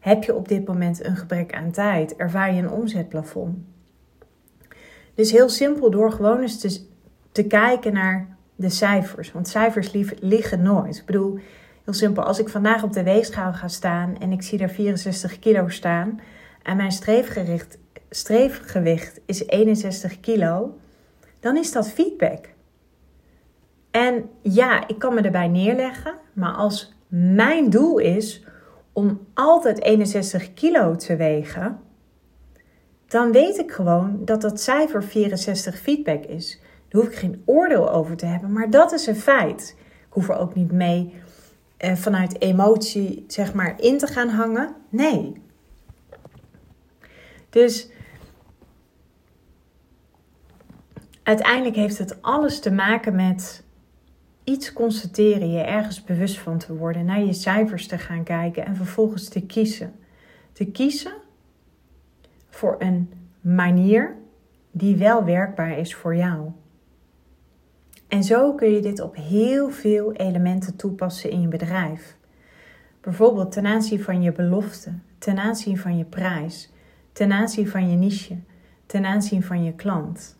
Heb 0.00 0.24
je 0.24 0.34
op 0.34 0.48
dit 0.48 0.66
moment 0.66 1.04
een 1.04 1.16
gebrek 1.16 1.54
aan 1.54 1.70
tijd? 1.70 2.16
Ervaar 2.16 2.54
je 2.54 2.62
een 2.62 2.70
omzetplafond? 2.70 3.58
Dus 5.14 5.30
heel 5.30 5.48
simpel 5.48 5.90
door 5.90 6.12
gewoon 6.12 6.40
eens 6.40 6.60
te, 6.60 6.86
te 7.32 7.42
kijken 7.42 7.92
naar 7.92 8.36
de 8.54 8.68
cijfers. 8.68 9.32
Want 9.32 9.48
cijfers 9.48 9.92
liggen 10.20 10.62
nooit. 10.62 10.96
Ik 10.96 11.06
bedoel, 11.06 11.38
heel 11.84 11.94
simpel. 11.94 12.22
Als 12.22 12.38
ik 12.38 12.48
vandaag 12.48 12.82
op 12.82 12.92
de 12.92 13.02
weegschaal 13.02 13.52
ga 13.52 13.68
staan 13.68 14.18
en 14.18 14.32
ik 14.32 14.42
zie 14.42 14.58
daar 14.58 14.70
64 14.70 15.38
kilo 15.38 15.68
staan. 15.68 16.20
En 16.62 16.76
mijn 16.76 16.92
streefgewicht, 16.92 17.78
streefgewicht 18.10 19.20
is 19.26 19.46
61 19.46 20.20
kilo. 20.20 20.78
Dan 21.40 21.56
is 21.56 21.72
dat 21.72 21.90
feedback. 21.90 22.48
En 23.90 24.28
ja, 24.42 24.88
ik 24.88 24.98
kan 24.98 25.14
me 25.14 25.20
erbij 25.20 25.48
neerleggen. 25.48 26.14
Maar 26.32 26.52
als 26.52 26.94
mijn 27.08 27.70
doel 27.70 27.98
is 27.98 28.44
om 28.92 29.26
altijd 29.34 29.82
61 29.82 30.54
kilo 30.54 30.96
te 30.96 31.16
wegen, 31.16 31.78
dan 33.06 33.32
weet 33.32 33.58
ik 33.58 33.70
gewoon 33.70 34.24
dat 34.24 34.40
dat 34.40 34.60
cijfer 34.60 35.04
64 35.04 35.78
feedback 35.78 36.24
is. 36.24 36.60
Daar 36.88 37.02
hoef 37.02 37.10
ik 37.10 37.18
geen 37.18 37.42
oordeel 37.44 37.92
over 37.92 38.16
te 38.16 38.26
hebben, 38.26 38.52
maar 38.52 38.70
dat 38.70 38.92
is 38.92 39.06
een 39.06 39.16
feit. 39.16 39.76
Ik 39.78 40.12
hoef 40.16 40.28
er 40.28 40.38
ook 40.38 40.54
niet 40.54 40.72
mee 40.72 41.14
eh, 41.76 41.94
vanuit 41.94 42.40
emotie 42.40 43.24
zeg 43.26 43.54
maar 43.54 43.80
in 43.80 43.98
te 43.98 44.06
gaan 44.06 44.28
hangen. 44.28 44.74
Nee. 44.88 45.42
Dus 47.50 47.90
uiteindelijk 51.22 51.76
heeft 51.76 51.98
het 51.98 52.22
alles 52.22 52.60
te 52.60 52.70
maken 52.70 53.14
met 53.14 53.64
iets 54.44 54.72
constateren, 54.72 55.50
je 55.50 55.60
ergens 55.60 56.04
bewust 56.04 56.38
van 56.38 56.58
te 56.58 56.76
worden, 56.76 57.04
naar 57.04 57.24
je 57.24 57.32
cijfers 57.32 57.86
te 57.86 57.98
gaan 57.98 58.24
kijken 58.24 58.66
en 58.66 58.76
vervolgens 58.76 59.28
te 59.28 59.40
kiezen. 59.46 59.92
Te 60.52 60.64
kiezen 60.64 61.12
voor 62.48 62.76
een 62.78 63.12
manier 63.40 64.16
die 64.70 64.96
wel 64.96 65.24
werkbaar 65.24 65.78
is 65.78 65.94
voor 65.94 66.16
jou. 66.16 66.50
En 68.08 68.24
zo 68.24 68.54
kun 68.54 68.70
je 68.70 68.80
dit 68.80 69.00
op 69.00 69.16
heel 69.16 69.70
veel 69.70 70.12
elementen 70.12 70.76
toepassen 70.76 71.30
in 71.30 71.40
je 71.40 71.48
bedrijf. 71.48 72.16
Bijvoorbeeld 73.00 73.52
ten 73.52 73.66
aanzien 73.66 74.02
van 74.02 74.22
je 74.22 74.32
belofte, 74.32 74.92
ten 75.18 75.38
aanzien 75.38 75.78
van 75.78 75.96
je 75.96 76.04
prijs, 76.04 76.72
ten 77.12 77.32
aanzien 77.32 77.68
van 77.68 77.90
je 77.90 77.96
niche, 77.96 78.38
ten 78.86 79.04
aanzien 79.04 79.42
van 79.42 79.64
je 79.64 79.72
klant. 79.72 80.38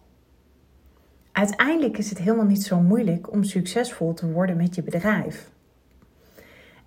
Uiteindelijk 1.32 1.99
is 1.99 2.08
het 2.08 2.18
helemaal 2.18 2.44
niet 2.44 2.62
zo 2.62 2.80
moeilijk 2.80 3.32
om 3.32 3.42
succesvol 3.44 4.14
te 4.14 4.30
worden 4.30 4.56
met 4.56 4.75
je 4.75 4.82
bedrijf. 4.82 5.50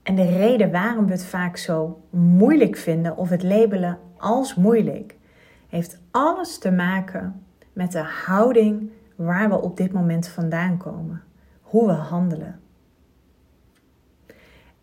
En 0.04 0.16
de 0.16 0.26
reden 0.26 0.72
waarom 0.72 1.06
we 1.06 1.12
het 1.12 1.26
vaak 1.26 1.58
zo 1.58 2.02
moeilijk 2.10 2.78
vinden 2.78 3.18
of 3.18 3.30
het 3.30 3.44
labelen 3.44 4.00
als 4.18 4.56
moeilijk, 4.56 5.16
heeft 5.68 6.00
alles 6.12 6.58
te 6.58 6.72
maken 6.72 7.44
met 7.74 7.92
de 7.92 8.04
houding 8.26 8.92
waar 9.16 9.50
we 9.50 9.62
op 9.62 9.78
dit 9.78 9.92
moment 9.92 10.28
vandaan 10.28 10.78
komen, 10.78 11.24
hoe 11.62 11.88
we 11.88 11.94
handelen. 11.94 12.60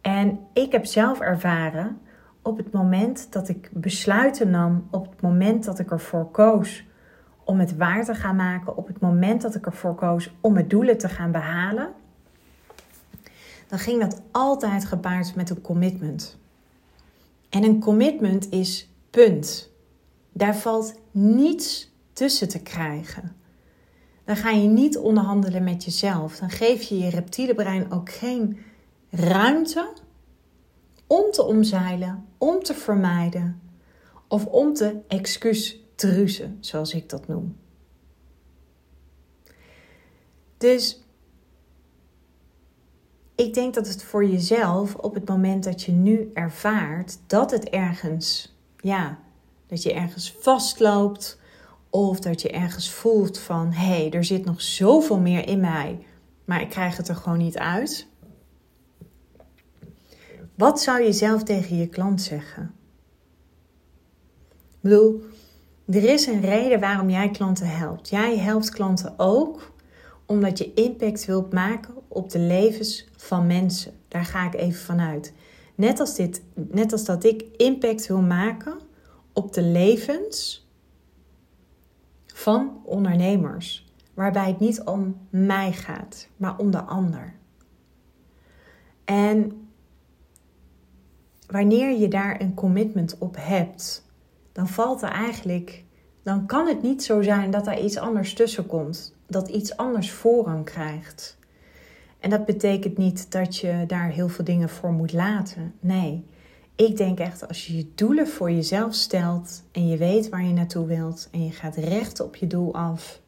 En 0.01 0.39
ik 0.53 0.73
heb 0.73 0.85
zelf 0.85 1.21
ervaren 1.21 1.99
op 2.43 2.57
het 2.57 2.73
moment 2.73 3.33
dat 3.33 3.49
ik 3.49 3.71
besluiten 3.73 4.51
nam, 4.51 4.87
op 4.91 5.11
het 5.11 5.21
moment 5.21 5.65
dat 5.65 5.79
ik 5.79 5.91
ervoor 5.91 6.31
koos 6.31 6.85
om 7.45 7.59
het 7.59 7.77
waar 7.77 8.05
te 8.05 8.15
gaan 8.15 8.37
maken, 8.37 8.77
op 8.77 8.87
het 8.87 9.01
moment 9.01 9.43
dat 9.43 9.55
ik 9.55 9.67
ervoor 9.67 9.95
koos 9.95 10.31
om 10.41 10.53
mijn 10.53 10.69
doelen 10.69 10.99
te 10.99 11.09
gaan 11.09 11.33
behalen, 11.33 11.93
dan 13.69 13.79
ging 13.79 14.01
dat 14.01 14.21
altijd 14.31 14.85
gepaard 14.85 15.35
met 15.35 15.51
een 15.51 15.61
commitment. 15.61 16.39
En 17.49 17.63
een 17.63 17.81
commitment 17.81 18.51
is 18.51 18.89
punt. 19.11 19.71
Daar 20.33 20.57
valt 20.57 20.95
niets 21.11 21.93
tussen 22.13 22.49
te 22.49 22.63
krijgen. 22.63 23.37
Dan 24.25 24.37
ga 24.37 24.51
je 24.51 24.69
niet 24.69 24.99
onderhandelen 24.99 25.65
met 25.65 25.85
jezelf. 25.85 26.37
Dan 26.37 26.51
geef 26.51 26.83
je 26.83 26.99
je 26.99 27.11
reptiele 27.11 27.55
brein 27.55 27.93
ook 27.93 28.11
geen 28.11 28.59
ruimte 29.11 29.93
om 31.07 31.31
te 31.31 31.45
omzeilen, 31.45 32.27
om 32.39 32.63
te 32.63 32.75
vermijden 32.75 33.61
of 34.29 34.47
om 34.47 34.75
te 34.75 34.97
excuus 35.09 35.80
truzen, 36.01 36.57
zoals 36.61 36.95
ik 36.95 37.09
dat 37.09 37.27
noem. 37.27 37.57
Dus 40.57 41.03
ik 43.35 43.55
denk 43.55 43.75
dat 43.75 43.89
het 43.89 44.03
voor 44.03 44.25
jezelf 44.25 44.95
op 44.95 45.15
het 45.15 45.29
moment 45.29 45.65
dat 45.65 45.83
je 45.83 45.93
nu 45.93 46.31
ervaart 46.35 47.19
dat 47.27 47.51
het 47.51 47.69
ergens, 47.69 48.57
ja, 48.77 49.19
dat 49.67 49.83
je 49.83 49.93
ergens 49.93 50.33
vastloopt 50.39 51.39
of 51.91 52.21
dat 52.21 52.43
je 52.43 52.51
ergens 52.51 52.91
voelt 52.91 53.39
van 53.39 53.73
hé, 53.73 53.87
hey, 53.87 54.11
er 54.11 54.25
zit 54.25 54.45
nog 54.45 54.63
zoveel 54.63 55.19
meer 55.19 55.49
in 55.49 55.61
mij, 55.61 56.07
maar 56.45 56.61
ik 56.61 56.71
krijg 56.71 56.97
het 56.97 57.09
er 57.09 57.17
gewoon 57.17 57.39
niet 57.39 57.59
uit. 57.59 58.07
Wat 60.55 60.81
zou 60.81 61.03
je 61.03 61.13
zelf 61.13 61.43
tegen 61.43 61.77
je 61.77 61.89
klant 61.89 62.23
zeggen? 62.23 62.75
Ik 64.71 64.81
bedoel, 64.81 65.23
er 65.91 66.05
is 66.05 66.27
een 66.27 66.41
reden 66.41 66.81
waarom 66.81 67.11
jij 67.11 67.31
klanten 67.31 67.69
helpt. 67.69 68.09
Jij 68.09 68.39
helpt 68.39 68.71
klanten 68.71 69.15
ook 69.17 69.73
omdat 70.27 70.59
je 70.59 70.75
impact 70.75 71.25
wilt 71.25 71.53
maken 71.53 71.95
op 72.09 72.31
de 72.31 72.39
levens 72.39 73.09
van 73.17 73.47
mensen. 73.47 73.93
Daar 74.09 74.25
ga 74.25 74.47
ik 74.47 74.55
even 74.55 74.81
vanuit. 74.81 75.33
Net 75.75 76.01
als, 76.01 76.15
dit, 76.15 76.43
net 76.55 76.93
als 76.93 77.05
dat 77.05 77.25
ik 77.25 77.45
impact 77.57 78.07
wil 78.07 78.21
maken 78.21 78.79
op 79.33 79.53
de 79.53 79.63
levens 79.63 80.67
van 82.27 82.81
ondernemers. 82.85 83.89
Waarbij 84.15 84.47
het 84.47 84.61
niet 84.61 84.83
om 84.83 85.17
mij 85.31 85.73
gaat, 85.73 86.29
maar 86.37 86.59
om 86.59 86.71
de 86.71 86.83
ander. 86.83 87.35
En 89.05 89.69
wanneer 91.47 91.99
je 91.99 92.09
daar 92.09 92.41
een 92.41 92.55
commitment 92.55 93.19
op 93.19 93.37
hebt, 93.39 94.05
dan 94.61 94.69
valt 94.69 95.03
er 95.03 95.09
eigenlijk, 95.09 95.85
dan 96.23 96.47
kan 96.47 96.67
het 96.67 96.83
niet 96.83 97.05
zo 97.05 97.23
zijn 97.23 97.51
dat 97.51 97.67
er 97.67 97.79
iets 97.79 97.99
anders 97.99 98.35
tussen 98.35 98.67
komt, 98.67 99.15
dat 99.27 99.49
iets 99.49 99.77
anders 99.77 100.11
voorrang 100.11 100.65
krijgt. 100.65 101.39
En 102.19 102.31
dat 102.31 102.45
betekent 102.45 102.99
niet 102.99 103.33
dat 103.33 103.57
je 103.57 103.85
daar 103.87 104.11
heel 104.11 104.29
veel 104.29 104.45
dingen 104.45 104.69
voor 104.69 104.93
moet 104.93 105.13
laten. 105.13 105.75
Nee, 105.81 106.27
ik 106.77 106.97
denk 106.97 107.19
echt 107.19 107.49
als 107.49 107.67
je 107.67 107.77
je 107.77 107.93
doelen 107.95 108.29
voor 108.29 108.51
jezelf 108.51 108.95
stelt 108.95 109.63
en 109.73 109.89
je 109.89 109.97
weet 109.97 110.29
waar 110.29 110.45
je 110.45 110.53
naartoe 110.53 110.87
wilt 110.87 111.29
en 111.31 111.45
je 111.45 111.53
gaat 111.53 111.77
recht 111.77 112.21
op 112.21 112.37
je 112.37 112.47
doel 112.47 112.75
af. 112.75 113.21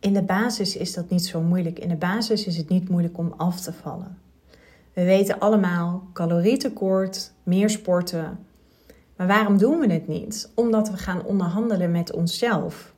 In 0.00 0.12
de 0.12 0.22
basis 0.22 0.76
is 0.76 0.94
dat 0.94 1.10
niet 1.10 1.24
zo 1.24 1.40
moeilijk. 1.40 1.78
In 1.78 1.88
de 1.88 1.96
basis 1.96 2.46
is 2.46 2.56
het 2.56 2.68
niet 2.68 2.88
moeilijk 2.88 3.18
om 3.18 3.34
af 3.36 3.60
te 3.60 3.72
vallen. 3.72 4.18
We 4.92 5.04
weten 5.04 5.38
allemaal 5.38 6.08
calorietekort, 6.12 7.32
meer 7.42 7.70
sporten. 7.70 8.45
Maar 9.16 9.26
waarom 9.26 9.58
doen 9.58 9.78
we 9.78 9.92
het 9.92 10.08
niet? 10.08 10.52
Omdat 10.54 10.90
we 10.90 10.96
gaan 10.96 11.24
onderhandelen 11.24 11.90
met 11.90 12.12
onszelf. 12.12 12.94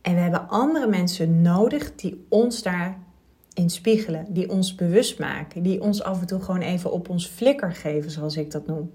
En 0.00 0.14
we 0.14 0.20
hebben 0.20 0.48
andere 0.48 0.86
mensen 0.86 1.42
nodig 1.42 1.94
die 1.94 2.26
ons 2.28 2.62
daarin 2.62 3.70
spiegelen, 3.70 4.26
die 4.32 4.50
ons 4.50 4.74
bewust 4.74 5.18
maken, 5.18 5.62
die 5.62 5.80
ons 5.80 6.02
af 6.02 6.20
en 6.20 6.26
toe 6.26 6.40
gewoon 6.40 6.60
even 6.60 6.92
op 6.92 7.08
ons 7.08 7.26
flikker 7.26 7.72
geven, 7.72 8.10
zoals 8.10 8.36
ik 8.36 8.50
dat 8.50 8.66
noem. 8.66 8.90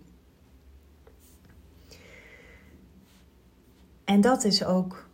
En 4.03 4.21
dat 4.21 4.43
is 4.43 4.65
ook 4.65 5.09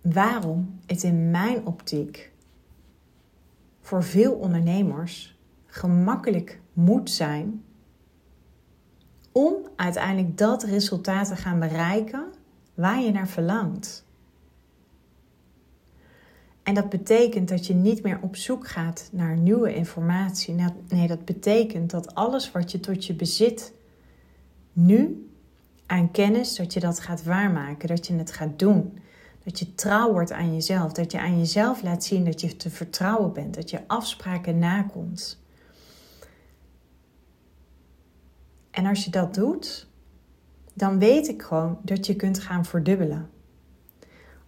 waarom 0.00 0.80
het 0.86 1.02
in 1.02 1.30
mijn 1.30 1.66
optiek 1.66 2.32
voor 3.80 4.04
veel 4.04 4.32
ondernemers 4.32 5.38
gemakkelijk 5.66 6.60
moet 6.72 7.10
zijn 7.10 7.64
om 9.32 9.54
uiteindelijk 9.76 10.38
dat 10.38 10.62
resultaat 10.62 11.28
te 11.28 11.36
gaan 11.36 11.58
bereiken 11.58 12.24
waar 12.74 13.00
je 13.00 13.12
naar 13.12 13.28
verlangt. 13.28 14.04
En 16.62 16.74
dat 16.74 16.88
betekent 16.88 17.48
dat 17.48 17.66
je 17.66 17.74
niet 17.74 18.02
meer 18.02 18.18
op 18.22 18.36
zoek 18.36 18.68
gaat 18.68 19.08
naar 19.12 19.36
nieuwe 19.36 19.74
informatie. 19.74 20.54
Nee, 20.88 21.06
dat 21.08 21.24
betekent 21.24 21.90
dat 21.90 22.14
alles 22.14 22.52
wat 22.52 22.72
je 22.72 22.80
tot 22.80 23.06
je 23.06 23.14
bezit 23.14 23.72
nu 24.72 25.30
aan 25.86 26.10
kennis, 26.10 26.56
dat 26.56 26.72
je 26.72 26.80
dat 26.80 27.00
gaat 27.00 27.24
waarmaken, 27.24 27.88
dat 27.88 28.06
je 28.06 28.14
het 28.14 28.32
gaat 28.32 28.58
doen. 28.58 28.98
Dat 29.44 29.58
je 29.58 29.74
trouw 29.74 30.12
wordt 30.12 30.32
aan 30.32 30.54
jezelf, 30.54 30.92
dat 30.92 31.12
je 31.12 31.20
aan 31.20 31.38
jezelf 31.38 31.82
laat 31.82 32.04
zien 32.04 32.24
dat 32.24 32.40
je 32.40 32.56
te 32.56 32.70
vertrouwen 32.70 33.32
bent, 33.32 33.54
dat 33.54 33.70
je 33.70 33.80
afspraken 33.86 34.58
nakomt. 34.58 35.41
En 38.72 38.86
als 38.86 39.04
je 39.04 39.10
dat 39.10 39.34
doet, 39.34 39.88
dan 40.74 40.98
weet 40.98 41.28
ik 41.28 41.42
gewoon 41.42 41.78
dat 41.82 42.06
je 42.06 42.16
kunt 42.16 42.38
gaan 42.38 42.64
verdubbelen. 42.64 43.30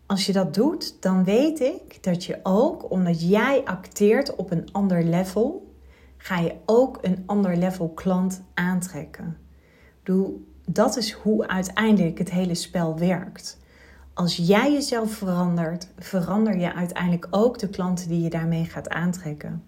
Als 0.07 0.27
je 0.27 0.33
dat 0.33 0.55
doet, 0.55 1.03
dan 1.03 1.25
weet 1.25 1.61
ik 1.61 2.03
dat 2.03 2.25
je 2.25 2.41
ook, 2.43 2.91
omdat 2.91 3.29
jij 3.29 3.65
acteert 3.65 4.37
op 4.37 4.51
een 4.51 4.69
ander 4.73 5.05
level, 5.05 5.75
ga 6.17 6.39
je 6.39 6.55
ook 6.67 6.99
een 7.03 7.23
ander 7.27 7.57
level 7.57 7.89
klant 7.89 8.43
aantrekken. 8.55 9.37
Dat 10.67 10.97
is 10.97 11.13
hoe 11.13 11.49
uiteindelijk 11.49 12.19
het 12.19 12.31
hele 12.31 12.55
spel 12.55 12.99
werkt. 12.99 13.59
Als 14.15 14.37
jij 14.37 14.73
jezelf 14.73 15.13
verandert, 15.13 15.89
verander 15.99 16.59
je 16.59 16.75
uiteindelijk 16.75 17.27
ook 17.31 17.59
de 17.59 17.69
klanten 17.69 18.09
die 18.09 18.23
je 18.23 18.31
daarmee 18.31 18.65
gaat 18.65 18.89
aantrekken. 18.89 19.63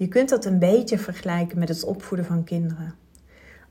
Je 0.00 0.08
kunt 0.08 0.28
dat 0.28 0.44
een 0.44 0.58
beetje 0.58 0.98
vergelijken 0.98 1.58
met 1.58 1.68
het 1.68 1.84
opvoeden 1.84 2.26
van 2.26 2.44
kinderen. 2.44 2.94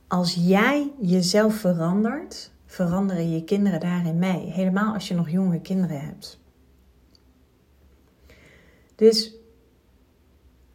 Als 0.07 0.33
jij 0.33 0.91
jezelf 1.01 1.55
verandert, 1.55 2.51
veranderen 2.65 3.31
je 3.31 3.43
kinderen 3.43 3.79
daarin 3.79 4.19
mee. 4.19 4.51
Helemaal 4.51 4.93
als 4.93 5.07
je 5.07 5.15
nog 5.15 5.29
jonge 5.29 5.61
kinderen 5.61 6.01
hebt. 6.01 6.39
Dus 8.95 9.33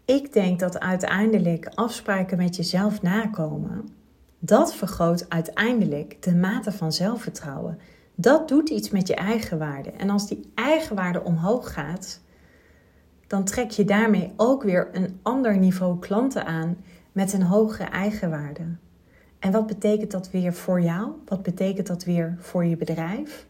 ik 0.05 0.33
denk 0.33 0.61
dat 0.61 0.81
uiteindelijk 0.81 1.67
afspraken 1.75 2.37
met 2.37 2.57
jezelf 2.57 3.03
nakomen, 3.03 3.89
dat 4.39 4.75
vergroot 4.75 5.29
uiteindelijk 5.29 6.23
de 6.23 6.35
mate 6.35 6.73
van 6.73 6.93
zelfvertrouwen. 6.93 7.79
Dat 8.15 8.49
doet 8.49 8.69
iets 8.69 8.91
met 8.91 9.07
je 9.07 9.15
eigenwaarde. 9.15 9.91
En 9.91 10.11
als 10.11 10.29
die 10.29 10.51
eigenwaarde 10.55 11.25
omhoog 11.25 11.73
gaat, 11.73 12.23
dan 13.27 13.45
trek 13.45 13.71
je 13.71 13.85
daarmee 13.85 14.33
ook 14.37 14.63
weer 14.63 14.89
een 14.93 15.19
ander 15.23 15.59
niveau 15.59 15.99
klanten 15.99 16.47
aan 16.47 16.77
met 17.13 17.33
een 17.33 17.43
hogere 17.43 17.89
eigenwaarde. 17.89 18.63
En 19.39 19.53
wat 19.53 19.67
betekent 19.67 20.11
dat 20.11 20.31
weer 20.31 20.53
voor 20.53 20.81
jou? 20.81 21.11
Wat 21.25 21.43
betekent 21.43 21.87
dat 21.87 22.05
weer 22.05 22.37
voor 22.39 22.65
je 22.65 22.77
bedrijf? 22.77 23.47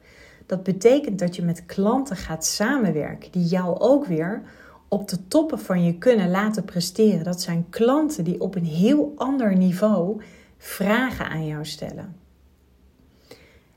Dat 0.46 0.62
betekent 0.62 1.18
dat 1.18 1.36
je 1.36 1.42
met 1.42 1.66
klanten 1.66 2.16
gaat 2.16 2.46
samenwerken 2.46 3.32
die 3.32 3.44
jou 3.44 3.78
ook 3.78 4.06
weer 4.06 4.42
op 4.88 5.08
de 5.08 5.28
toppen 5.28 5.58
van 5.58 5.84
je 5.84 5.98
kunnen 5.98 6.30
laten 6.30 6.64
presteren. 6.64 7.24
Dat 7.24 7.40
zijn 7.40 7.66
klanten 7.70 8.24
die 8.24 8.40
op 8.40 8.54
een 8.54 8.64
heel 8.64 9.12
ander 9.16 9.56
niveau 9.56 10.22
vragen 10.58 11.28
aan 11.28 11.46
jou 11.46 11.64
stellen. 11.64 12.16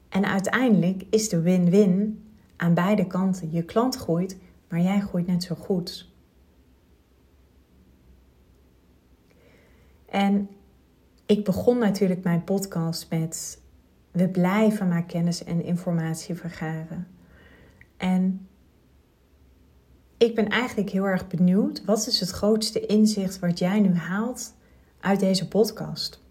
En 0.10 0.26
uiteindelijk 0.26 1.04
is 1.10 1.30
de 1.30 1.42
win-win 1.42 2.24
aan 2.56 2.74
beide 2.74 3.08
kanten. 3.08 3.52
Je 3.52 3.64
klant 3.64 3.96
groeit, 3.96 4.38
maar 4.68 4.82
jij 4.82 5.00
groeit 5.00 5.28
net 5.28 5.44
zo 5.44 5.56
goed. 5.56 6.10
En 10.06 10.50
ik 11.26 11.44
begon 11.44 11.78
natuurlijk 11.78 12.24
mijn 12.24 12.44
podcast 12.44 13.10
met 13.10 13.62
we 14.12 14.30
blijven 14.30 14.88
maar 14.88 15.04
kennis 15.04 15.44
en 15.44 15.64
informatie 15.64 16.36
vergaren. 16.36 17.08
En 17.98 18.48
ik 20.18 20.36
ben 20.36 20.48
eigenlijk 20.48 20.90
heel 20.90 21.06
erg 21.06 21.28
benieuwd, 21.28 21.86
wat 21.86 22.08
is 22.08 22.20
het 22.20 22.30
grootste 22.30 22.86
inzicht 22.86 23.40
wat 23.40 23.60
jij 23.60 23.80
nu 23.80 23.94
haalt 23.96 24.54
uit 25.00 25.20
deze 25.20 25.48
podcast? 25.48 26.22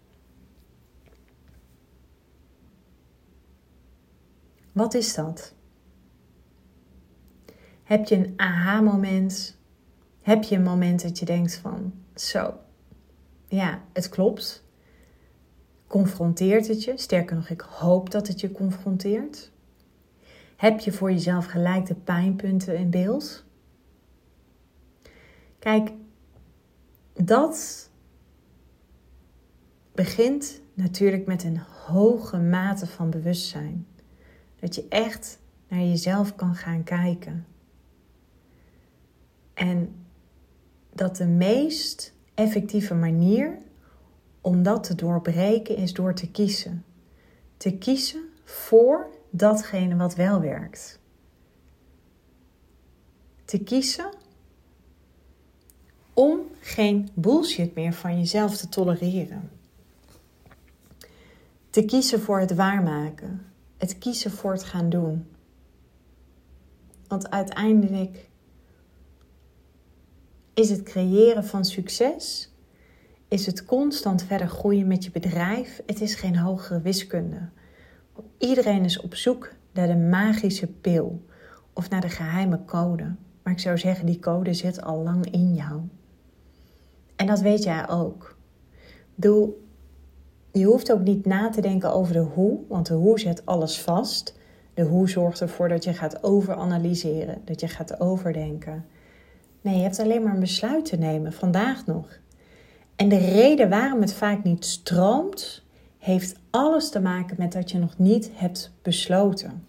Wat 4.71 4.93
is 4.93 5.13
dat? 5.13 5.53
Heb 7.87 8.05
je 8.05 8.15
een 8.15 8.33
aha-moment? 8.35 9.57
Heb 10.21 10.43
je 10.43 10.55
een 10.55 10.63
moment 10.63 11.01
dat 11.01 11.19
je 11.19 11.25
denkt 11.25 11.55
van, 11.55 11.93
zo, 12.15 12.53
ja, 13.47 13.81
het 13.93 14.09
klopt. 14.09 14.63
Confronteert 15.87 16.67
het 16.67 16.83
je? 16.83 16.97
Sterker 16.97 17.35
nog, 17.35 17.49
ik 17.49 17.61
hoop 17.61 18.11
dat 18.11 18.27
het 18.27 18.39
je 18.39 18.51
confronteert. 18.51 19.51
Heb 20.55 20.79
je 20.79 20.91
voor 20.91 21.11
jezelf 21.11 21.45
gelijk 21.45 21.85
de 21.85 21.95
pijnpunten 21.95 22.77
in 22.77 22.89
beeld? 22.89 23.45
Kijk, 25.59 25.91
dat 27.13 27.89
begint 29.91 30.61
natuurlijk 30.73 31.25
met 31.25 31.43
een 31.43 31.59
hoge 31.85 32.37
mate 32.37 32.87
van 32.87 33.09
bewustzijn. 33.09 33.87
Dat 34.59 34.75
je 34.75 34.85
echt 34.89 35.39
naar 35.67 35.79
jezelf 35.79 36.35
kan 36.35 36.55
gaan 36.55 36.83
kijken. 36.83 37.45
En 39.57 40.05
dat 40.93 41.15
de 41.15 41.25
meest 41.25 42.13
effectieve 42.33 42.93
manier 42.93 43.57
om 44.41 44.63
dat 44.63 44.83
te 44.83 44.95
doorbreken 44.95 45.75
is 45.75 45.93
door 45.93 46.13
te 46.13 46.31
kiezen. 46.31 46.85
Te 47.57 47.77
kiezen 47.77 48.21
voor 48.43 49.07
datgene 49.29 49.95
wat 49.95 50.15
wel 50.15 50.41
werkt. 50.41 50.99
Te 53.45 53.63
kiezen 53.63 54.13
om 56.13 56.39
geen 56.59 57.09
bullshit 57.13 57.75
meer 57.75 57.93
van 57.93 58.17
jezelf 58.17 58.57
te 58.57 58.69
tolereren. 58.69 59.49
Te 61.69 61.85
kiezen 61.85 62.21
voor 62.21 62.39
het 62.39 62.55
waarmaken. 62.55 63.45
Het 63.77 63.97
kiezen 63.97 64.31
voor 64.31 64.51
het 64.51 64.63
gaan 64.63 64.89
doen. 64.89 65.27
Want 67.07 67.29
uiteindelijk 67.29 68.26
is 70.57 70.69
het 70.69 70.83
creëren 70.83 71.45
van 71.45 71.65
succes 71.65 72.51
is 73.27 73.45
het 73.45 73.65
constant 73.65 74.23
verder 74.23 74.47
groeien 74.47 74.87
met 74.87 75.03
je 75.03 75.11
bedrijf. 75.11 75.81
Het 75.85 76.01
is 76.01 76.15
geen 76.15 76.37
hogere 76.37 76.81
wiskunde. 76.81 77.49
Iedereen 78.37 78.83
is 78.83 79.01
op 79.01 79.15
zoek 79.15 79.51
naar 79.73 79.87
de 79.87 79.95
magische 79.95 80.67
pil 80.67 81.25
of 81.73 81.89
naar 81.89 82.01
de 82.01 82.09
geheime 82.09 82.65
code. 82.65 83.15
Maar 83.43 83.53
ik 83.53 83.59
zou 83.59 83.77
zeggen, 83.77 84.05
die 84.05 84.19
code 84.19 84.53
zit 84.53 84.81
al 84.81 85.03
lang 85.03 85.31
in 85.31 85.53
jou. 85.53 85.81
En 87.15 87.27
dat 87.27 87.39
weet 87.39 87.63
jij 87.63 87.89
ook. 87.89 88.37
Doe, 89.15 89.49
je 90.51 90.65
hoeft 90.65 90.91
ook 90.91 91.03
niet 91.03 91.25
na 91.25 91.49
te 91.49 91.61
denken 91.61 91.93
over 91.93 92.13
de 92.13 92.19
hoe, 92.19 92.59
want 92.67 92.85
de 92.87 92.93
hoe 92.93 93.19
zet 93.19 93.45
alles 93.45 93.81
vast. 93.81 94.37
De 94.73 94.83
hoe 94.83 95.09
zorgt 95.09 95.41
ervoor 95.41 95.69
dat 95.69 95.83
je 95.83 95.93
gaat 95.93 96.23
overanalyseren, 96.23 97.41
dat 97.45 97.59
je 97.59 97.67
gaat 97.67 97.99
overdenken. 97.99 98.85
Nee, 99.67 99.75
je 99.75 99.83
hebt 99.83 99.99
alleen 99.99 100.23
maar 100.23 100.33
een 100.33 100.39
besluit 100.39 100.85
te 100.85 100.97
nemen, 100.97 101.33
vandaag 101.33 101.85
nog. 101.85 102.19
En 102.95 103.09
de 103.09 103.17
reden 103.17 103.69
waarom 103.69 104.01
het 104.01 104.13
vaak 104.13 104.43
niet 104.43 104.65
stroomt, 104.65 105.63
heeft 105.97 106.35
alles 106.49 106.89
te 106.89 106.99
maken 106.99 107.35
met 107.39 107.51
dat 107.51 107.71
je 107.71 107.77
nog 107.77 107.97
niet 107.97 108.29
hebt 108.33 108.73
besloten. 108.81 109.67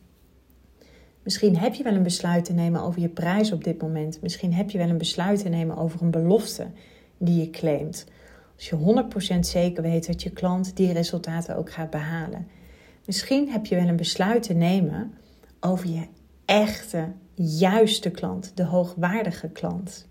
Misschien 1.23 1.57
heb 1.57 1.75
je 1.75 1.83
wel 1.83 1.95
een 1.95 2.03
besluit 2.03 2.45
te 2.45 2.53
nemen 2.53 2.83
over 2.83 3.01
je 3.01 3.09
prijs 3.09 3.53
op 3.53 3.65
dit 3.65 3.83
moment. 3.83 4.23
Misschien 4.23 4.53
heb 4.53 4.71
je 4.71 4.79
wel 4.79 4.89
een 4.89 4.99
besluit 4.99 5.43
te 5.43 5.49
nemen 5.49 5.77
over 5.77 6.03
een 6.03 6.11
belofte 6.11 6.67
die 7.17 7.41
je 7.41 7.51
claimt. 7.51 8.07
Als 8.57 8.69
je 8.69 9.05
100% 9.37 9.39
zeker 9.41 9.83
weet 9.83 10.07
dat 10.07 10.23
je 10.23 10.31
klant 10.31 10.77
die 10.77 10.93
resultaten 10.93 11.57
ook 11.57 11.73
gaat 11.73 11.91
behalen. 11.91 12.47
Misschien 13.05 13.51
heb 13.51 13.67
je 13.67 13.75
wel 13.75 13.89
een 13.89 13.97
besluit 13.97 14.43
te 14.43 14.55
nemen 14.55 15.15
over 15.61 15.89
je 15.89 16.07
echte, 16.45 17.13
juiste 17.39 18.11
klant, 18.11 18.57
de 18.57 18.65
hoogwaardige 18.65 19.49
klant. 19.49 20.09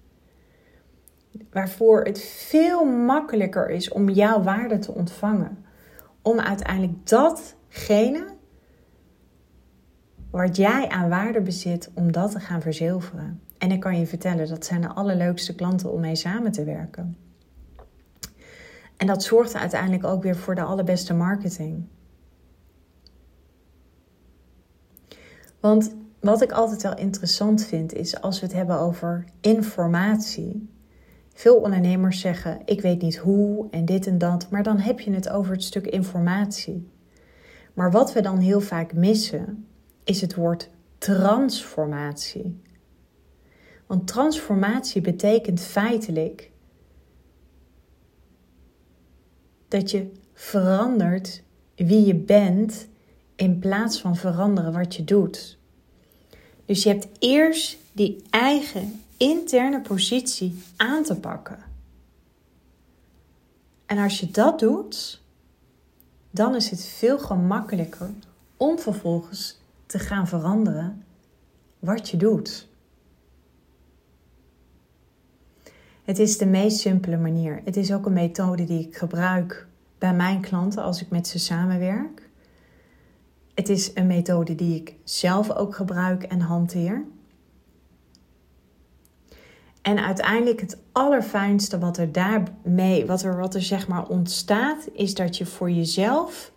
Waarvoor 1.51 2.03
het 2.03 2.19
veel 2.21 2.85
makkelijker 2.85 3.69
is 3.69 3.89
om 3.89 4.09
jouw 4.09 4.41
waarde 4.41 4.79
te 4.79 4.91
ontvangen. 4.91 5.65
Om 6.21 6.39
uiteindelijk 6.39 7.07
datgene 7.07 8.35
wat 10.31 10.55
jij 10.55 10.87
aan 10.89 11.09
waarde 11.09 11.41
bezit, 11.41 11.91
om 11.93 12.11
dat 12.11 12.31
te 12.31 12.39
gaan 12.39 12.61
verzilveren. 12.61 13.41
En 13.57 13.71
ik 13.71 13.79
kan 13.79 13.99
je 13.99 14.07
vertellen, 14.07 14.47
dat 14.47 14.65
zijn 14.65 14.81
de 14.81 14.87
allerleukste 14.87 15.55
klanten 15.55 15.91
om 15.91 15.99
mee 15.99 16.15
samen 16.15 16.51
te 16.51 16.63
werken. 16.63 17.17
En 18.97 19.07
dat 19.07 19.23
zorgt 19.23 19.55
uiteindelijk 19.55 20.03
ook 20.03 20.23
weer 20.23 20.35
voor 20.35 20.55
de 20.55 20.61
allerbeste 20.61 21.13
marketing. 21.13 21.87
Want 25.59 25.95
wat 26.27 26.41
ik 26.41 26.51
altijd 26.51 26.81
wel 26.81 26.97
interessant 26.97 27.65
vind 27.65 27.93
is 27.93 28.21
als 28.21 28.39
we 28.39 28.45
het 28.45 28.55
hebben 28.55 28.79
over 28.79 29.25
informatie. 29.41 30.69
Veel 31.33 31.55
ondernemers 31.55 32.19
zeggen: 32.19 32.61
Ik 32.65 32.81
weet 32.81 33.01
niet 33.01 33.17
hoe 33.17 33.67
en 33.71 33.85
dit 33.85 34.07
en 34.07 34.17
dat, 34.17 34.49
maar 34.49 34.63
dan 34.63 34.79
heb 34.79 34.99
je 34.99 35.11
het 35.11 35.29
over 35.29 35.51
het 35.51 35.63
stuk 35.63 35.87
informatie. 35.87 36.91
Maar 37.73 37.91
wat 37.91 38.13
we 38.13 38.21
dan 38.21 38.37
heel 38.37 38.61
vaak 38.61 38.93
missen, 38.93 39.67
is 40.03 40.21
het 40.21 40.35
woord 40.35 40.69
transformatie. 40.97 42.61
Want 43.85 44.07
transformatie 44.07 45.01
betekent 45.01 45.61
feitelijk 45.61 46.51
dat 49.67 49.91
je 49.91 50.11
verandert 50.33 51.43
wie 51.75 52.05
je 52.05 52.15
bent 52.15 52.87
in 53.35 53.59
plaats 53.59 54.01
van 54.01 54.15
veranderen 54.15 54.73
wat 54.73 54.95
je 54.95 55.03
doet. 55.03 55.57
Dus 56.67 56.84
je 56.84 56.89
hebt 56.89 57.08
eerst 57.19 57.77
die 57.91 58.23
eigen 58.30 59.01
interne 59.17 59.82
positie 59.82 60.63
aan 60.77 61.03
te 61.03 61.15
pakken. 61.15 61.60
En 63.86 63.97
als 63.97 64.19
je 64.19 64.32
dat 64.32 64.60
doet, 64.60 65.21
dan 66.32 66.56
is 66.56 66.69
het 66.69 66.86
veel 66.86 67.19
gemakkelijker 67.19 68.10
om 68.58 68.80
vervolgens 68.80 69.60
te 69.86 69.99
gaan 69.99 70.27
veranderen 70.27 71.03
wat 71.80 72.10
je 72.10 72.17
doet. 72.17 72.67
Het 76.03 76.19
is 76.19 76.38
de 76.38 76.45
meest 76.45 76.80
simpele 76.80 77.17
manier. 77.17 77.62
Het 77.63 77.77
is 77.77 77.93
ook 77.93 78.06
een 78.06 78.13
methode 78.13 78.63
die 78.63 78.88
ik 78.88 78.97
gebruik 78.97 79.67
bij 79.97 80.13
mijn 80.13 80.41
klanten 80.41 80.84
als 80.84 81.01
ik 81.01 81.10
met 81.10 81.27
ze 81.27 81.39
samenwerk. 81.39 82.26
Het 83.58 83.70
is 83.70 83.91
een 83.93 84.08
methode 84.08 84.56
die 84.56 84.76
ik 84.76 84.96
zelf 85.04 85.52
ook 85.52 85.76
gebruik 85.76 86.24
en 86.24 86.39
hanteer. 86.39 87.06
En 89.82 90.00
uiteindelijk 90.00 90.62
het 90.62 90.78
allerfijnste 90.91 91.80
wat 91.80 91.98
er 91.98 92.12
daarmee, 92.12 93.06
wat 93.06 93.24
er, 93.24 93.38
wat 93.38 93.56
er 93.56 93.62
zeg 93.62 93.88
maar 93.88 94.08
ontstaat, 94.08 94.88
is 94.93 95.13
dat 95.13 95.38
je 95.38 95.46
voor 95.46 95.72
jezelf 95.72 96.52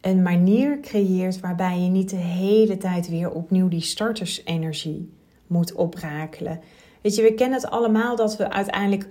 een 0.00 0.22
manier 0.22 0.80
creëert 0.80 1.40
waarbij 1.40 1.80
je 1.80 1.88
niet 1.88 2.10
de 2.10 2.16
hele 2.16 2.76
tijd 2.76 3.08
weer 3.08 3.30
opnieuw 3.30 3.68
die 3.68 3.80
startersenergie 3.80 5.12
moet 5.46 5.72
oprakelen. 5.72 6.60
Weet 7.00 7.14
je, 7.14 7.22
we 7.22 7.34
kennen 7.34 7.60
het 7.60 7.70
allemaal 7.70 8.16
dat 8.16 8.36
we 8.36 8.50
uiteindelijk 8.50 9.08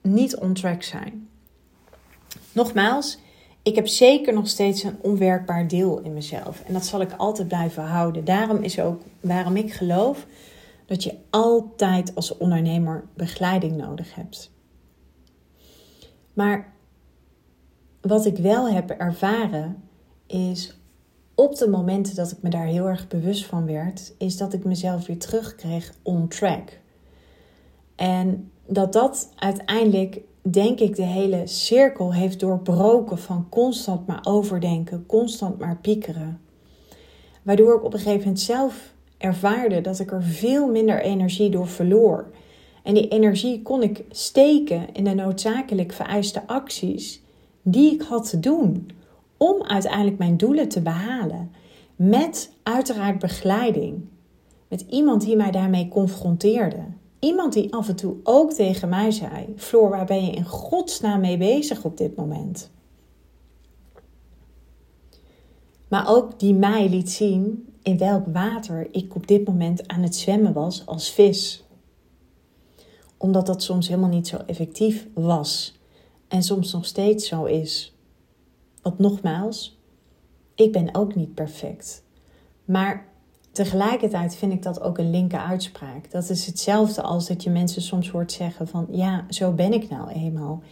niet 0.00 0.36
on 0.36 0.54
track 0.54 0.82
zijn. 0.82 1.28
Nogmaals, 2.52 3.18
ik 3.62 3.74
heb 3.74 3.86
zeker 3.86 4.32
nog 4.32 4.48
steeds 4.48 4.82
een 4.82 4.98
onwerkbaar 5.02 5.68
deel 5.68 6.00
in 6.00 6.12
mezelf. 6.12 6.62
En 6.66 6.72
dat 6.72 6.84
zal 6.84 7.00
ik 7.00 7.12
altijd 7.16 7.48
blijven 7.48 7.82
houden. 7.82 8.24
Daarom 8.24 8.62
is 8.62 8.80
ook 8.80 9.02
waarom 9.20 9.56
ik 9.56 9.72
geloof 9.72 10.26
dat 10.86 11.02
je 11.02 11.14
altijd 11.30 12.14
als 12.14 12.36
ondernemer 12.36 13.04
begeleiding 13.14 13.76
nodig 13.76 14.14
hebt. 14.14 14.50
Maar 16.32 16.72
wat 18.00 18.26
ik 18.26 18.36
wel 18.36 18.70
heb 18.70 18.90
ervaren 18.90 19.82
is 20.26 20.78
op 21.34 21.56
de 21.56 21.68
momenten 21.68 22.14
dat 22.14 22.30
ik 22.30 22.42
me 22.42 22.50
daar 22.50 22.66
heel 22.66 22.86
erg 22.86 23.08
bewust 23.08 23.46
van 23.46 23.66
werd, 23.66 24.14
is 24.18 24.36
dat 24.36 24.52
ik 24.52 24.64
mezelf 24.64 25.06
weer 25.06 25.18
terugkreeg 25.18 25.94
on 26.02 26.28
track. 26.28 26.78
En 27.96 28.50
dat 28.66 28.92
dat 28.92 29.32
uiteindelijk, 29.36 30.20
denk 30.42 30.80
ik, 30.80 30.96
de 30.96 31.02
hele 31.02 31.46
cirkel 31.46 32.12
heeft 32.12 32.40
doorbroken 32.40 33.18
van 33.18 33.46
constant 33.48 34.06
maar 34.06 34.20
overdenken, 34.22 35.06
constant 35.06 35.58
maar 35.58 35.76
piekeren. 35.76 36.40
Waardoor 37.42 37.76
ik 37.76 37.84
op 37.84 37.92
een 37.92 37.98
gegeven 37.98 38.20
moment 38.20 38.40
zelf 38.40 38.92
ervaarde 39.18 39.80
dat 39.80 39.98
ik 39.98 40.12
er 40.12 40.22
veel 40.22 40.68
minder 40.68 41.00
energie 41.00 41.50
door 41.50 41.68
verloor. 41.68 42.30
En 42.82 42.94
die 42.94 43.08
energie 43.08 43.62
kon 43.62 43.82
ik 43.82 44.04
steken 44.10 44.92
in 44.92 45.04
de 45.04 45.14
noodzakelijk 45.14 45.92
vereiste 45.92 46.46
acties 46.46 47.22
die 47.62 47.92
ik 47.92 48.02
had 48.02 48.30
te 48.30 48.40
doen 48.40 48.90
om 49.36 49.62
uiteindelijk 49.62 50.18
mijn 50.18 50.36
doelen 50.36 50.68
te 50.68 50.80
behalen. 50.80 51.52
Met 51.96 52.52
uiteraard 52.62 53.18
begeleiding. 53.18 54.04
Met 54.68 54.84
iemand 54.90 55.24
die 55.24 55.36
mij 55.36 55.50
daarmee 55.50 55.88
confronteerde. 55.88 56.82
Iemand 57.20 57.52
die 57.52 57.72
af 57.72 57.88
en 57.88 57.96
toe 57.96 58.16
ook 58.22 58.52
tegen 58.52 58.88
mij 58.88 59.10
zei: 59.10 59.52
Floor, 59.56 59.90
waar 59.90 60.06
ben 60.06 60.24
je 60.24 60.32
in 60.32 60.44
godsnaam 60.44 61.20
mee 61.20 61.36
bezig 61.36 61.84
op 61.84 61.96
dit 61.96 62.16
moment? 62.16 62.70
Maar 65.88 66.08
ook 66.08 66.38
die 66.38 66.54
mij 66.54 66.88
liet 66.88 67.10
zien 67.10 67.68
in 67.82 67.98
welk 67.98 68.26
water 68.26 68.88
ik 68.94 69.14
op 69.14 69.26
dit 69.26 69.46
moment 69.46 69.88
aan 69.88 70.02
het 70.02 70.16
zwemmen 70.16 70.52
was 70.52 70.86
als 70.86 71.10
vis. 71.10 71.64
Omdat 73.16 73.46
dat 73.46 73.62
soms 73.62 73.88
helemaal 73.88 74.10
niet 74.10 74.28
zo 74.28 74.36
effectief 74.46 75.08
was 75.14 75.78
en 76.28 76.42
soms 76.42 76.72
nog 76.72 76.86
steeds 76.86 77.28
zo 77.28 77.44
is. 77.44 77.96
Want 78.82 78.98
nogmaals, 78.98 79.78
ik 80.54 80.72
ben 80.72 80.94
ook 80.94 81.14
niet 81.14 81.34
perfect. 81.34 82.04
Maar 82.64 83.09
tegelijkertijd 83.52 84.36
vind 84.36 84.52
ik 84.52 84.62
dat 84.62 84.80
ook 84.80 84.98
een 84.98 85.10
linker 85.10 85.38
uitspraak. 85.38 86.10
Dat 86.10 86.30
is 86.30 86.46
hetzelfde 86.46 87.02
als 87.02 87.28
dat 87.28 87.42
je 87.42 87.50
mensen 87.50 87.82
soms 87.82 88.10
hoort 88.10 88.32
zeggen 88.32 88.68
van 88.68 88.86
ja, 88.90 89.24
zo 89.28 89.52
ben 89.52 89.72
ik 89.72 89.90
nou 89.90 90.10
eenmaal. 90.10 90.62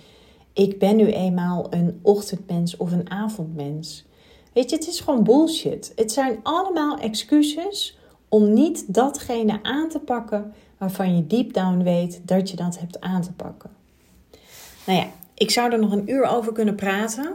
Ik 0.52 0.78
ben 0.78 0.96
nu 0.96 1.06
eenmaal 1.06 1.66
een 1.70 1.98
ochtendmens 2.02 2.76
of 2.76 2.92
een 2.92 3.10
avondmens. 3.10 4.06
Weet 4.52 4.70
je, 4.70 4.76
het 4.76 4.88
is 4.88 5.00
gewoon 5.00 5.24
bullshit. 5.24 5.92
Het 5.96 6.12
zijn 6.12 6.38
allemaal 6.42 6.98
excuses 6.98 7.98
om 8.28 8.52
niet 8.52 8.94
datgene 8.94 9.58
aan 9.62 9.88
te 9.88 9.98
pakken 9.98 10.52
waarvan 10.78 11.16
je 11.16 11.26
deep 11.26 11.52
down 11.52 11.82
weet 11.82 12.20
dat 12.24 12.50
je 12.50 12.56
dat 12.56 12.78
hebt 12.78 13.00
aan 13.00 13.22
te 13.22 13.32
pakken. 13.32 13.70
Nou 14.86 14.98
ja, 14.98 15.06
ik 15.34 15.50
zou 15.50 15.72
er 15.72 15.78
nog 15.78 15.92
een 15.92 16.10
uur 16.10 16.24
over 16.24 16.52
kunnen 16.52 16.74
praten. 16.74 17.34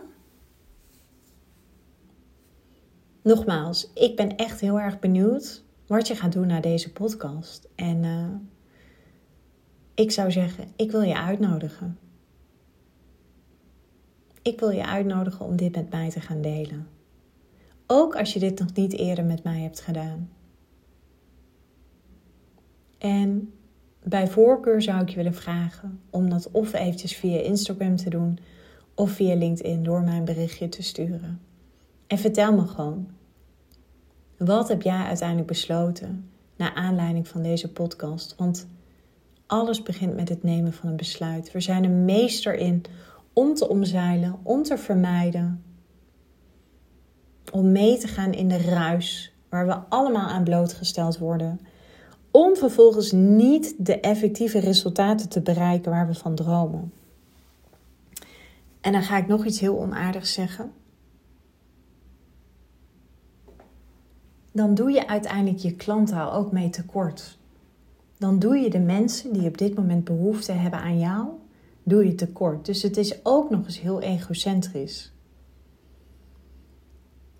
Nogmaals, 3.23 3.91
ik 3.93 4.15
ben 4.15 4.35
echt 4.35 4.59
heel 4.59 4.79
erg 4.79 4.99
benieuwd 4.99 5.63
wat 5.87 6.07
je 6.07 6.15
gaat 6.15 6.31
doen 6.31 6.47
na 6.47 6.59
deze 6.59 6.91
podcast. 6.91 7.69
En 7.75 8.03
uh, 8.03 8.27
ik 9.93 10.11
zou 10.11 10.31
zeggen, 10.31 10.67
ik 10.75 10.91
wil 10.91 11.01
je 11.01 11.17
uitnodigen. 11.17 11.97
Ik 14.41 14.59
wil 14.59 14.69
je 14.69 14.85
uitnodigen 14.85 15.45
om 15.45 15.55
dit 15.55 15.75
met 15.75 15.89
mij 15.91 16.09
te 16.09 16.19
gaan 16.19 16.41
delen. 16.41 16.87
Ook 17.87 18.15
als 18.15 18.33
je 18.33 18.39
dit 18.39 18.59
nog 18.59 18.73
niet 18.73 18.97
eerder 18.97 19.25
met 19.25 19.43
mij 19.43 19.61
hebt 19.61 19.81
gedaan. 19.81 20.29
En 22.97 23.53
bij 24.03 24.27
voorkeur 24.27 24.81
zou 24.81 25.01
ik 25.01 25.09
je 25.09 25.15
willen 25.15 25.33
vragen 25.33 26.01
om 26.09 26.29
dat 26.29 26.51
of 26.51 26.73
eventjes 26.73 27.15
via 27.15 27.39
Instagram 27.39 27.95
te 27.95 28.09
doen 28.09 28.39
of 28.95 29.11
via 29.11 29.35
LinkedIn 29.35 29.83
door 29.83 30.01
mijn 30.01 30.25
berichtje 30.25 30.69
te 30.69 30.83
sturen. 30.83 31.41
En 32.07 32.17
vertel 32.17 32.53
me 32.53 32.67
gewoon, 32.67 33.07
wat 34.37 34.67
heb 34.67 34.81
jij 34.81 35.03
uiteindelijk 35.03 35.47
besloten 35.47 36.29
naar 36.55 36.73
aanleiding 36.73 37.27
van 37.27 37.43
deze 37.43 37.71
podcast? 37.71 38.35
Want 38.37 38.67
alles 39.47 39.83
begint 39.83 40.15
met 40.15 40.29
het 40.29 40.43
nemen 40.43 40.73
van 40.73 40.89
een 40.89 40.95
besluit. 40.95 41.51
We 41.51 41.59
zijn 41.61 41.83
er 41.83 41.89
meester 41.89 42.55
in 42.55 42.81
om 43.33 43.53
te 43.53 43.67
omzeilen, 43.67 44.39
om 44.43 44.63
te 44.63 44.77
vermijden, 44.77 45.63
om 47.51 47.71
mee 47.71 47.97
te 47.97 48.07
gaan 48.07 48.33
in 48.33 48.47
de 48.47 48.57
ruis 48.61 49.33
waar 49.49 49.67
we 49.67 49.75
allemaal 49.89 50.27
aan 50.27 50.43
blootgesteld 50.43 51.17
worden, 51.17 51.59
om 52.31 52.55
vervolgens 52.55 53.11
niet 53.11 53.75
de 53.77 53.99
effectieve 53.99 54.59
resultaten 54.59 55.29
te 55.29 55.41
bereiken 55.41 55.91
waar 55.91 56.07
we 56.07 56.13
van 56.13 56.35
dromen. 56.35 56.93
En 58.81 58.91
dan 58.91 59.03
ga 59.03 59.17
ik 59.17 59.27
nog 59.27 59.45
iets 59.45 59.59
heel 59.59 59.79
onaardigs 59.79 60.33
zeggen. 60.33 60.71
Dan 64.53 64.73
doe 64.73 64.91
je 64.91 65.07
uiteindelijk 65.07 65.57
je 65.57 65.75
klanten 65.75 66.31
ook 66.31 66.51
mee 66.51 66.69
tekort. 66.69 67.37
Dan 68.17 68.39
doe 68.39 68.57
je 68.57 68.69
de 68.69 68.79
mensen 68.79 69.33
die 69.33 69.47
op 69.47 69.57
dit 69.57 69.75
moment 69.75 70.03
behoefte 70.03 70.51
hebben 70.51 70.79
aan 70.79 70.99
jou, 70.99 71.27
doe 71.83 72.05
je 72.05 72.15
tekort. 72.15 72.65
Dus 72.65 72.81
het 72.81 72.97
is 72.97 73.25
ook 73.25 73.49
nog 73.49 73.65
eens 73.65 73.79
heel 73.79 74.01
egocentrisch. 74.01 75.11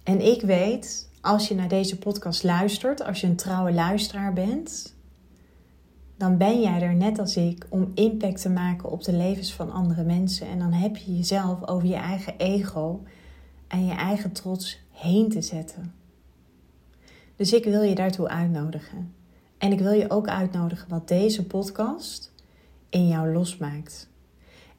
En 0.04 0.22
ik 0.22 0.42
weet, 0.42 1.10
als 1.22 1.48
je 1.48 1.56
naar 1.56 1.68
deze 1.68 1.98
podcast 1.98 2.44
luistert, 2.44 3.04
als 3.04 3.22
je 3.22 3.28
een 3.28 3.36
trouwe 3.36 3.74
luisteraar 3.74 4.34
bent, 4.34 4.96
dan 6.18 6.38
ben 6.38 6.62
jij 6.62 6.82
er 6.82 6.94
net 6.94 7.20
als 7.20 7.38
ik 7.38 7.66
om 7.70 7.92
impact 7.94 8.42
te 8.42 8.50
maken 8.50 8.92
op 8.92 9.04
de 9.04 9.14
levens 9.14 9.54
van 9.54 9.72
andere 9.72 10.04
mensen. 10.04 10.48
En 10.48 10.60
dan 10.60 10.72
heb 10.72 10.98
je 10.98 11.16
jezelf 11.16 11.68
over 11.68 11.88
je 11.88 11.96
eigen 11.96 12.38
ego 12.38 13.04
en 13.68 13.86
je 13.86 13.94
eigen 13.94 14.32
trots 14.32 14.80
heen 14.92 15.30
te 15.30 15.42
zetten. 15.42 16.03
Dus 17.36 17.54
ik 17.54 17.64
wil 17.64 17.82
je 17.82 17.96
daartoe 17.96 18.28
uitnodigen. 18.28 19.14
En 19.58 19.72
ik 19.72 19.80
wil 19.80 19.92
je 19.92 20.10
ook 20.10 20.28
uitnodigen 20.28 20.90
wat 20.90 21.08
deze 21.08 21.46
podcast 21.46 22.34
in 22.90 23.08
jou 23.08 23.34
losmaakt. 23.34 24.12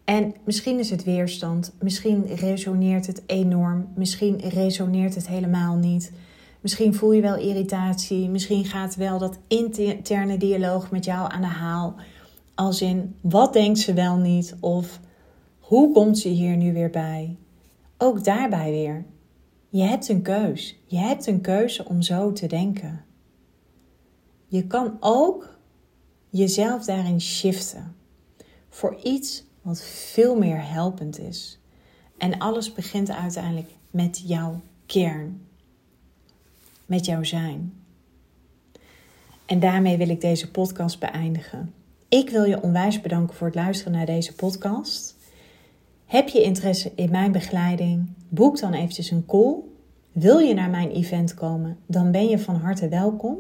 En 0.05 0.35
misschien 0.45 0.79
is 0.79 0.91
het 0.91 1.05
weerstand, 1.05 1.73
misschien 1.81 2.27
resoneert 2.27 3.07
het 3.07 3.23
enorm, 3.27 3.89
misschien 3.95 4.41
resoneert 4.41 5.15
het 5.15 5.29
helemaal 5.29 5.77
niet. 5.77 6.13
Misschien 6.61 6.95
voel 6.95 7.13
je 7.13 7.21
wel 7.21 7.37
irritatie, 7.37 8.29
misschien 8.29 8.65
gaat 8.65 8.95
wel 8.95 9.19
dat 9.19 9.39
interne 9.49 10.37
dialoog 10.37 10.91
met 10.91 11.05
jou 11.05 11.33
aan 11.33 11.41
de 11.41 11.47
haal. 11.47 11.95
Als 12.55 12.83
in, 12.83 13.15
wat 13.21 13.53
denkt 13.53 13.79
ze 13.79 13.93
wel 13.95 14.17
niet? 14.17 14.57
Of 14.61 15.01
hoe 15.59 15.93
komt 15.93 16.19
ze 16.19 16.29
hier 16.29 16.57
nu 16.57 16.73
weer 16.73 16.91
bij? 16.91 17.37
Ook 17.99 18.25
daarbij 18.25 18.71
weer. 18.71 19.05
Je 19.75 19.83
hebt 19.83 20.09
een 20.09 20.23
keus. 20.23 20.77
Je 20.87 20.97
hebt 20.97 21.27
een 21.27 21.41
keuze 21.41 21.85
om 21.85 22.03
zo 22.03 22.33
te 22.33 22.47
denken. 22.47 23.05
Je 24.47 24.67
kan 24.67 24.97
ook 25.01 25.59
jezelf 26.31 26.85
daarin 26.85 27.21
shiften. 27.21 27.97
Voor 28.69 28.97
iets 29.03 29.45
wat 29.63 29.83
veel 29.83 30.39
meer 30.39 30.69
helpend 30.69 31.19
is. 31.19 31.59
En 32.19 32.39
alles 32.39 32.73
begint 32.73 33.11
uiteindelijk 33.11 33.71
met 33.91 34.23
jouw 34.27 34.61
kern. 34.87 35.47
Met 36.87 37.05
jouw 37.05 37.23
zijn. 37.23 37.85
En 39.47 39.61
daarmee 39.61 39.97
wil 39.97 40.09
ik 40.09 40.21
deze 40.21 40.51
podcast 40.51 41.01
beëindigen. 41.01 41.75
Ik 42.09 42.31
wil 42.31 42.45
je 42.45 42.63
onwijs 42.63 43.01
bedanken 43.01 43.37
voor 43.37 43.47
het 43.47 43.57
luisteren 43.57 43.93
naar 43.93 44.07
deze 44.07 44.35
podcast. 44.35 45.14
Heb 46.07 46.29
je 46.29 46.43
interesse 46.43 46.93
in 46.95 47.11
mijn 47.11 47.33
begeleiding? 47.33 48.09
Boek 48.29 48.59
dan 48.61 48.73
eventjes 48.73 49.11
een 49.11 49.27
call. 49.27 49.57
Wil 50.13 50.39
je 50.39 50.55
naar 50.55 50.71
mijn 50.71 50.91
event 50.91 51.35
komen? 51.35 51.79
Dan 51.87 52.11
ben 52.11 52.29
je 52.29 52.39
van 52.39 52.55
harte 52.55 52.89
welkom. 52.89 53.39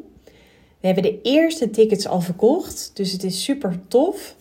We 0.80 0.86
hebben 0.86 1.02
de 1.02 1.22
eerste 1.22 1.70
tickets 1.70 2.06
al 2.06 2.20
verkocht, 2.20 2.90
dus 2.94 3.12
het 3.12 3.24
is 3.24 3.44
super 3.44 3.80
tof. 3.88 4.36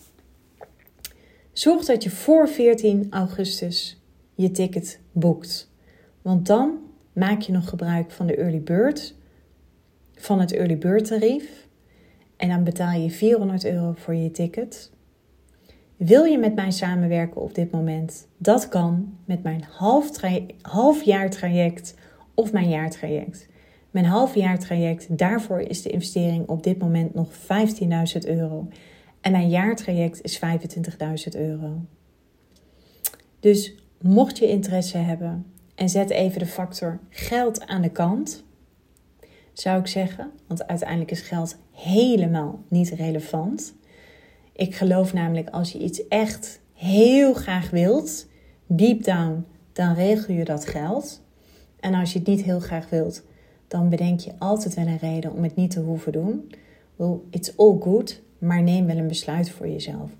Zorg 1.52 1.84
dat 1.84 2.02
je 2.02 2.10
voor 2.10 2.48
14 2.48 3.06
augustus 3.10 4.00
je 4.34 4.50
ticket 4.50 5.00
boekt. 5.12 5.70
Want 6.22 6.46
dan 6.46 6.78
maak 7.12 7.40
je 7.40 7.52
nog 7.52 7.68
gebruik 7.68 8.10
van 8.10 8.26
de 8.26 8.36
early 8.36 8.62
bird, 8.62 9.14
van 10.14 10.40
het 10.40 10.52
early 10.52 10.78
bird 10.78 11.04
tarief. 11.06 11.66
En 12.36 12.48
dan 12.48 12.64
betaal 12.64 13.00
je 13.00 13.10
400 13.10 13.64
euro 13.64 13.92
voor 13.96 14.14
je 14.14 14.30
ticket. 14.30 14.90
Wil 16.04 16.24
je 16.24 16.38
met 16.38 16.54
mij 16.54 16.70
samenwerken 16.70 17.40
op 17.40 17.54
dit 17.54 17.70
moment? 17.70 18.26
Dat 18.36 18.68
kan 18.68 19.18
met 19.24 19.42
mijn 19.42 19.64
half, 19.70 20.10
halfjaar 20.62 21.30
traject 21.30 21.94
of 22.34 22.52
mijn 22.52 22.68
jaartraject. 22.68 23.48
Mijn 23.90 24.04
halfjaartraject, 24.04 25.18
daarvoor 25.18 25.60
is 25.60 25.82
de 25.82 25.88
investering 25.88 26.48
op 26.48 26.62
dit 26.62 26.78
moment 26.78 27.14
nog 27.14 27.28
15.000 27.32 27.38
euro. 28.26 28.68
En 29.20 29.32
mijn 29.32 29.48
jaartraject 29.48 30.22
is 30.22 30.40
25.000 31.34 31.40
euro. 31.40 31.80
Dus 33.40 33.74
mocht 34.00 34.38
je 34.38 34.48
interesse 34.48 34.98
hebben 34.98 35.46
en 35.74 35.88
zet 35.88 36.10
even 36.10 36.38
de 36.38 36.46
factor 36.46 36.98
geld 37.08 37.66
aan 37.66 37.82
de 37.82 37.90
kant, 37.90 38.44
zou 39.52 39.80
ik 39.80 39.86
zeggen, 39.86 40.30
want 40.46 40.66
uiteindelijk 40.66 41.10
is 41.10 41.20
geld 41.20 41.58
helemaal 41.70 42.62
niet 42.68 42.90
relevant. 42.90 43.74
Ik 44.56 44.74
geloof 44.74 45.12
namelijk 45.12 45.48
als 45.50 45.72
je 45.72 45.78
iets 45.78 46.08
echt 46.08 46.60
heel 46.72 47.34
graag 47.34 47.70
wilt, 47.70 48.26
deep 48.66 49.04
down, 49.04 49.44
dan 49.72 49.94
regel 49.94 50.34
je 50.34 50.44
dat 50.44 50.66
geld. 50.66 51.22
En 51.80 51.94
als 51.94 52.12
je 52.12 52.18
het 52.18 52.28
niet 52.28 52.42
heel 52.42 52.60
graag 52.60 52.90
wilt, 52.90 53.22
dan 53.68 53.88
bedenk 53.88 54.20
je 54.20 54.32
altijd 54.38 54.74
wel 54.74 54.86
een 54.86 54.98
reden 54.98 55.32
om 55.32 55.42
het 55.42 55.56
niet 55.56 55.70
te 55.70 55.80
hoeven 55.80 56.12
doen. 56.12 56.52
Well, 56.96 57.16
it's 57.30 57.52
all 57.56 57.76
good, 57.80 58.22
maar 58.38 58.62
neem 58.62 58.86
wel 58.86 58.96
een 58.96 59.08
besluit 59.08 59.50
voor 59.50 59.68
jezelf. 59.68 60.10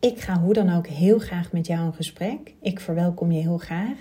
Ik 0.00 0.20
ga 0.20 0.40
hoe 0.40 0.52
dan 0.52 0.76
ook 0.76 0.86
heel 0.86 1.18
graag 1.18 1.52
met 1.52 1.66
jou 1.66 1.86
in 1.86 1.94
gesprek. 1.94 2.54
Ik 2.60 2.80
verwelkom 2.80 3.32
je 3.32 3.40
heel 3.40 3.58
graag. 3.58 3.96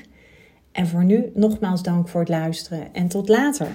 En 0.71 0.87
voor 0.87 1.03
nu 1.03 1.31
nogmaals 1.33 1.83
dank 1.83 2.07
voor 2.07 2.19
het 2.19 2.29
luisteren 2.29 2.93
en 2.93 3.07
tot 3.07 3.29
later. 3.29 3.67